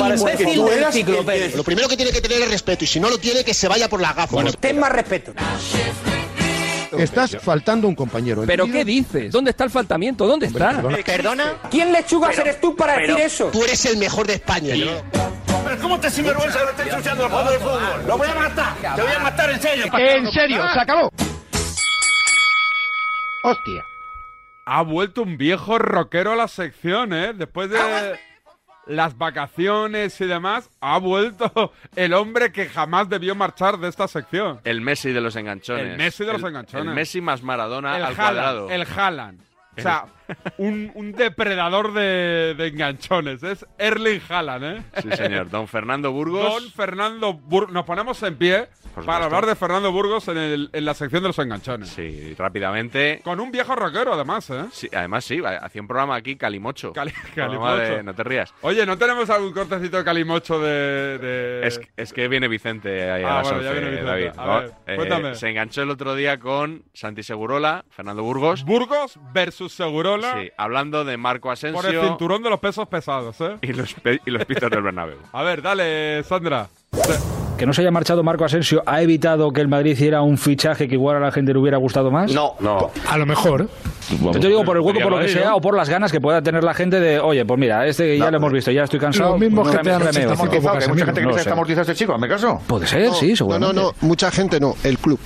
[0.00, 1.54] un imbécil del ciclo, Pérez.
[1.54, 3.68] Lo primero que tiene que tener es respeto, y si no lo tiene, que se
[3.68, 4.36] vaya por la gafa.
[4.60, 5.32] ten más respeto.
[6.98, 8.44] Estás faltando un compañero.
[8.46, 9.32] ¿Pero qué dices?
[9.32, 10.26] ¿Dónde está el faltamiento?
[10.26, 10.82] ¿Dónde está?
[11.04, 11.54] ¿Perdona?
[11.70, 13.46] ¿Quién lechuga eres tú para decir eso?
[13.52, 14.74] Tú eres el mejor de España.
[15.64, 18.06] ¿Pero cómo te sinvergüenza que me estás ensuciando el juego del fútbol?
[18.06, 18.74] ¡Lo voy a matar!
[18.96, 19.84] ¡Te voy a matar en serio!
[19.96, 21.10] En serio, se acabó.
[23.44, 23.84] Hostia.
[24.64, 27.32] Ha vuelto un viejo rockero a la sección, ¿eh?
[27.34, 27.78] Después de
[28.86, 34.60] las vacaciones y demás, ha vuelto el hombre que jamás debió marchar de esta sección.
[34.64, 35.92] El Messi de los enganchones.
[35.92, 36.86] El Messi de los enganchones.
[36.86, 38.70] El Messi más Maradona el al cuadrado.
[38.70, 39.40] El Haaland.
[39.76, 40.04] O sea,
[40.58, 43.42] un, un depredador de, de, enganchones.
[43.42, 44.82] Es Erling Haaland, ¿eh?
[45.02, 45.50] Sí, señor.
[45.50, 46.42] Don Fernando Burgos.
[46.42, 47.72] Don Fernando Burgos.
[47.72, 48.68] Nos ponemos en pie
[49.04, 51.88] para hablar de Fernando Burgos en, el, en, la sección de los enganchones.
[51.88, 53.20] Sí, rápidamente.
[53.24, 54.64] Con un viejo rockero, además, ¿eh?
[54.72, 55.40] Sí, además sí.
[55.44, 56.92] Hacía un programa aquí, Calimocho.
[56.92, 57.76] Cali, Calimocho.
[57.76, 58.52] De, no te rías.
[58.62, 61.18] Oye, ¿no tenemos algún cortecito de Calimocho de...?
[61.18, 61.66] de...
[61.66, 64.10] Es, es, que viene Vicente ahí ah, a las bueno, 11, ya viene Vicente.
[64.10, 64.30] David.
[64.36, 65.34] A ver, eh, cuéntame.
[65.34, 68.64] Se enganchó el otro día con Santi Segurola, Fernando Burgos.
[68.64, 70.21] Burgos versus Segurola.
[70.22, 71.80] Sí, hablando de Marco Asensio.
[71.80, 73.56] Por el cinturón de los pesos pesados, ¿eh?
[73.62, 73.94] Y los,
[74.26, 75.18] y los pitos del Bernabéu.
[75.32, 76.68] A ver, dale, Sandra.
[77.56, 80.88] Que no se haya marchado Marco Asensio ha evitado que el Madrid hiciera un fichaje
[80.88, 82.32] que igual a la gente le hubiera gustado más.
[82.32, 82.90] No, no.
[83.08, 83.68] A lo mejor.
[84.20, 86.20] Yo te digo por el hueco, por lo que sea, o por las ganas que
[86.20, 88.82] pueda tener la gente de, oye, pues mira, este ya No, lo hemos visto, ya
[88.84, 89.32] estoy cansado.
[89.32, 90.02] Lo mismo pues que te no, han
[90.32, 91.38] amortizado, hay mucha gente que No sé.
[91.40, 92.60] está amortizado este chico, ¿me caso?
[92.66, 93.74] Puede ser, sí, No, seguramente.
[93.76, 95.20] no, no, mucha gente no, el club.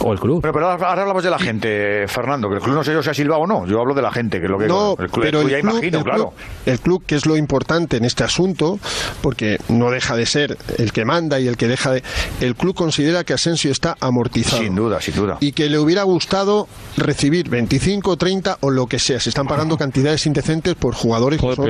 [0.00, 0.40] O el club.
[0.42, 3.10] Pero, pero ahora hablamos de la gente, Fernando, que el club no sé yo si
[3.10, 3.66] ha silbado o no.
[3.66, 5.50] Yo hablo de la gente, que es lo que No, el club, pero el club
[5.50, 6.32] ya el club, imagino, el claro.
[6.66, 8.78] el club, que es lo importante en este asunto,
[9.22, 12.02] porque no deja de ser el que manda y el que deja de...
[12.40, 14.62] El club considera que Asensio está amortizado.
[14.62, 15.38] Sin duda, sin duda.
[15.40, 19.20] Y que le hubiera gustado recibir 25, 30 o lo que sea.
[19.20, 21.66] Se están pagando cantidades indecentes por jugadores que son-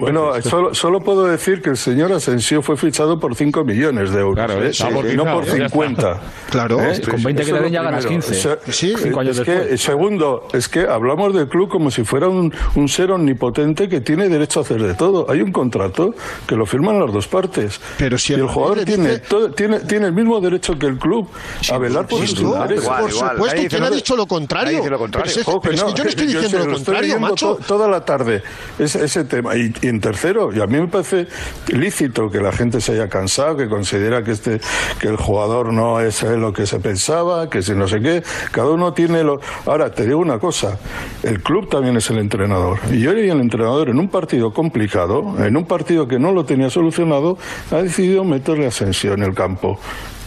[0.00, 4.20] Bueno, solo, solo puedo decir que el señor Asensio fue fichado por 5 millones de
[4.20, 4.34] euros.
[4.34, 4.68] Claro, ¿eh?
[4.70, 5.68] está Sí, no por ya está.
[5.68, 6.20] 50.
[6.50, 6.80] Claro.
[6.80, 7.00] ¿Eh?
[7.08, 8.26] Con 20 que Eso le den ya lo ganas primero.
[8.26, 8.40] 15.
[8.64, 9.80] Se- Sí, cinco años es que, después.
[9.80, 14.28] segundo, es que hablamos del club como si fuera un, un ser omnipotente que tiene
[14.28, 15.30] derecho a hacer de todo.
[15.30, 16.14] Hay un contrato
[16.46, 17.80] que lo firman las dos partes.
[17.98, 20.86] Pero si y el jugador Madrid tiene, dice- todo- tiene, tiene el mismo derecho que
[20.86, 21.28] el club
[21.70, 22.88] a velar por sus no, intereses.
[22.88, 24.78] por supuesto, ¿y quién ha dicho lo contrario?
[24.78, 25.32] Dice lo Pero contrario.
[25.32, 27.20] si es- Ojo, pero es que yo no estoy yo diciendo se lo estoy contrario,
[27.20, 27.54] macho.
[27.56, 28.42] to- toda la tarde
[28.78, 29.56] ese, ese tema.
[29.56, 31.26] Y, y en tercero, y a mí me parece
[31.68, 34.60] lícito que la gente se haya cansado, que considera que este
[34.98, 38.22] que el jugador no es eh, lo que se pensaba, que si no sé qué.
[38.50, 39.40] Cada uno tiene lo.
[39.66, 40.78] Ahora, te digo una cosa:
[41.22, 42.78] el club también es el entrenador.
[42.90, 46.70] Y hoy el entrenador, en un partido complicado, en un partido que no lo tenía
[46.70, 47.38] solucionado,
[47.70, 49.78] ha decidido meterle a Asensio en el campo.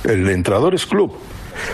[0.04, 1.14] El entrenador es club.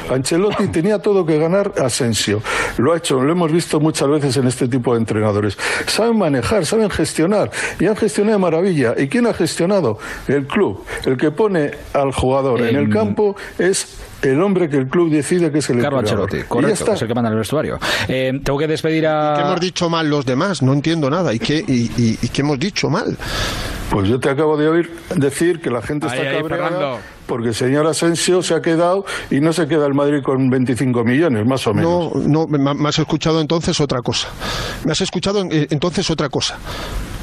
[0.09, 2.41] Ancelotti tenía todo que ganar Asensio.
[2.77, 5.57] Lo ha hecho, lo hemos visto muchas veces en este tipo de entrenadores.
[5.87, 8.93] Saben manejar, saben gestionar y han gestionado de maravilla.
[8.97, 9.97] ¿Y quién ha gestionado?
[10.27, 10.83] El club.
[11.05, 15.51] El que pone al jugador en el campo es el hombre que el club decide
[15.51, 15.99] que es el Carlo.
[15.99, 17.80] Ancelotti, correcto, es el que manda en el vestuario.
[18.07, 19.34] Eh, tengo que despedir a...
[19.38, 20.61] ¿Qué hemos dicho mal los demás?
[20.61, 21.34] No entiendo nada.
[21.34, 23.17] ¿Y qué, y, y- y qué hemos dicho mal?
[23.89, 26.99] Pues yo te acabo de oír decir que la gente está Ahí, cabreada Fernando.
[27.28, 31.03] porque el señor Asensio se ha quedado y no se queda el Madrid con 25
[31.03, 32.15] millones, más o menos.
[32.15, 34.30] No, no, me, me has escuchado entonces otra cosa.
[34.86, 36.57] Me has escuchado eh, entonces otra cosa.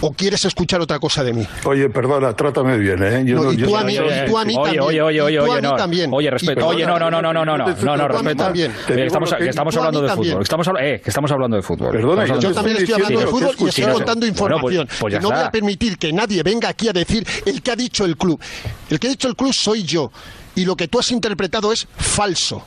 [0.02, 1.46] ¿O quieres escuchar otra cosa de mí?
[1.64, 3.22] Oye, perdona, trátame bien, ¿eh?
[3.26, 4.62] Yo No, no- y yo tú no- a mí, yo- y tú a mí Oye,
[4.64, 4.82] también.
[4.82, 5.76] oye, oye, oye, oye, no.
[5.76, 6.10] también.
[6.12, 6.66] Oye, respeto.
[6.66, 8.52] Oye, no, no, no, no, no, no, no, no, respeta.
[8.86, 10.42] estamos, que- estamos hablando de fútbol.
[10.42, 11.92] Estamos, eh, que estamos hablando de fútbol.
[11.92, 14.88] Perdona, Yo también estoy hablando de fútbol y estoy contando pues- información.
[14.98, 17.76] pues y no voy a permitir que nadie venga aquí a decir el que ha
[17.76, 18.40] dicho el club.
[18.88, 20.10] El que ha dicho el club soy yo.
[20.56, 22.62] y lo que tú has interpretado es falso.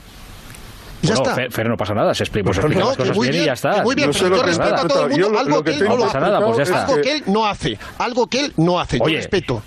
[1.03, 1.35] Ya Bueno, está.
[1.35, 3.37] Fer, Fer, no pasa nada, se pues No, explica que las cosas muy bien, y
[3.39, 3.83] bien, ya está.
[3.83, 4.81] muy bien, No pero yo respeto nada.
[4.83, 6.85] a todo el mundo, Yo algo que, que él no pasa nada, pues ya está.
[6.85, 8.97] algo que él no hace, algo que él no hace.
[8.99, 9.61] Yo respeto.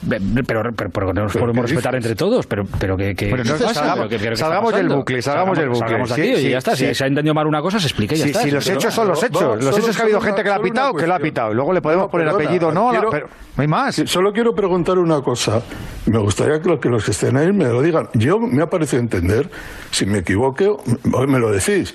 [0.47, 3.57] pero, pero, pero no nos podemos respetar entre todos, pero, pero que, que, Pero no,
[3.59, 5.81] salgamos- que- pero ¿qué está salgamos del bucle, salgamos del bucle.
[5.87, 6.75] Salgamos de aquí Sí, y ya está.
[6.75, 6.87] sí.
[6.89, 8.41] Si se ha entendido mal una cosa, se explica y ya Sí, está.
[8.41, 9.63] sí, sin los hechos son los hechos.
[9.65, 11.53] Los hechos que ha habido gente que la ha pitado, que la ha pitado.
[11.53, 13.27] Luego le podemos No, poner apellido, no, quiero- pero
[13.57, 14.03] no hay más.
[14.07, 15.61] Solo quiero preguntar una cosa.
[16.07, 18.09] Me gustaría que los que, los que estén ahí me lo digan.
[18.15, 19.51] Yo me ha parecido entender,
[19.91, 20.83] si me equivoco,
[21.27, 21.95] me lo decís,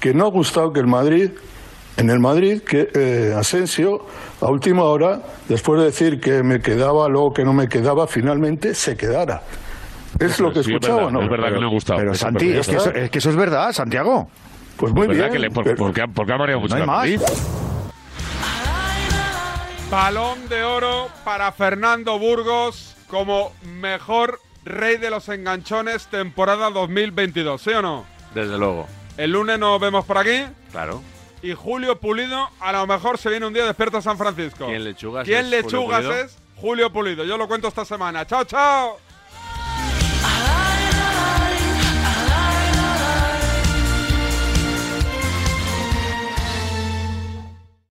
[0.00, 1.30] que no ha gustado que el Madrid,
[1.96, 4.06] en el Madrid, que eh, Asensio,
[4.40, 8.74] a última hora, después de decir que me quedaba, luego que no me quedaba, finalmente
[8.74, 9.42] se quedara.
[10.18, 11.22] Es lo que he Sí, es escuchado, verdad, ¿no?
[11.22, 11.98] es verdad que no ha gustado.
[12.00, 14.28] Pero Santi, me es que, eso, es que eso es verdad, Santiago.
[14.76, 15.30] Pues muy Es bien.
[15.30, 16.96] que le- por- pero- porque, porque ha mareado mucho No hay la más.
[16.98, 17.20] Madrid.
[19.90, 27.70] Balón de oro para Fernando Burgos como mejor rey de los enganchones temporada 2022, ¿sí
[27.70, 28.04] o no?
[28.34, 28.86] Desde luego.
[29.16, 31.02] El lunes nos vemos por aquí Claro.
[31.42, 34.66] y Julio Pulido a lo mejor se viene un día despierta a San Francisco.
[34.66, 36.38] ¿Quién lechugas ¿Quién es lechugas es?
[36.56, 37.24] Julio Pulido.
[37.24, 38.26] Yo lo cuento esta semana.
[38.26, 38.98] ¡Chao, chao!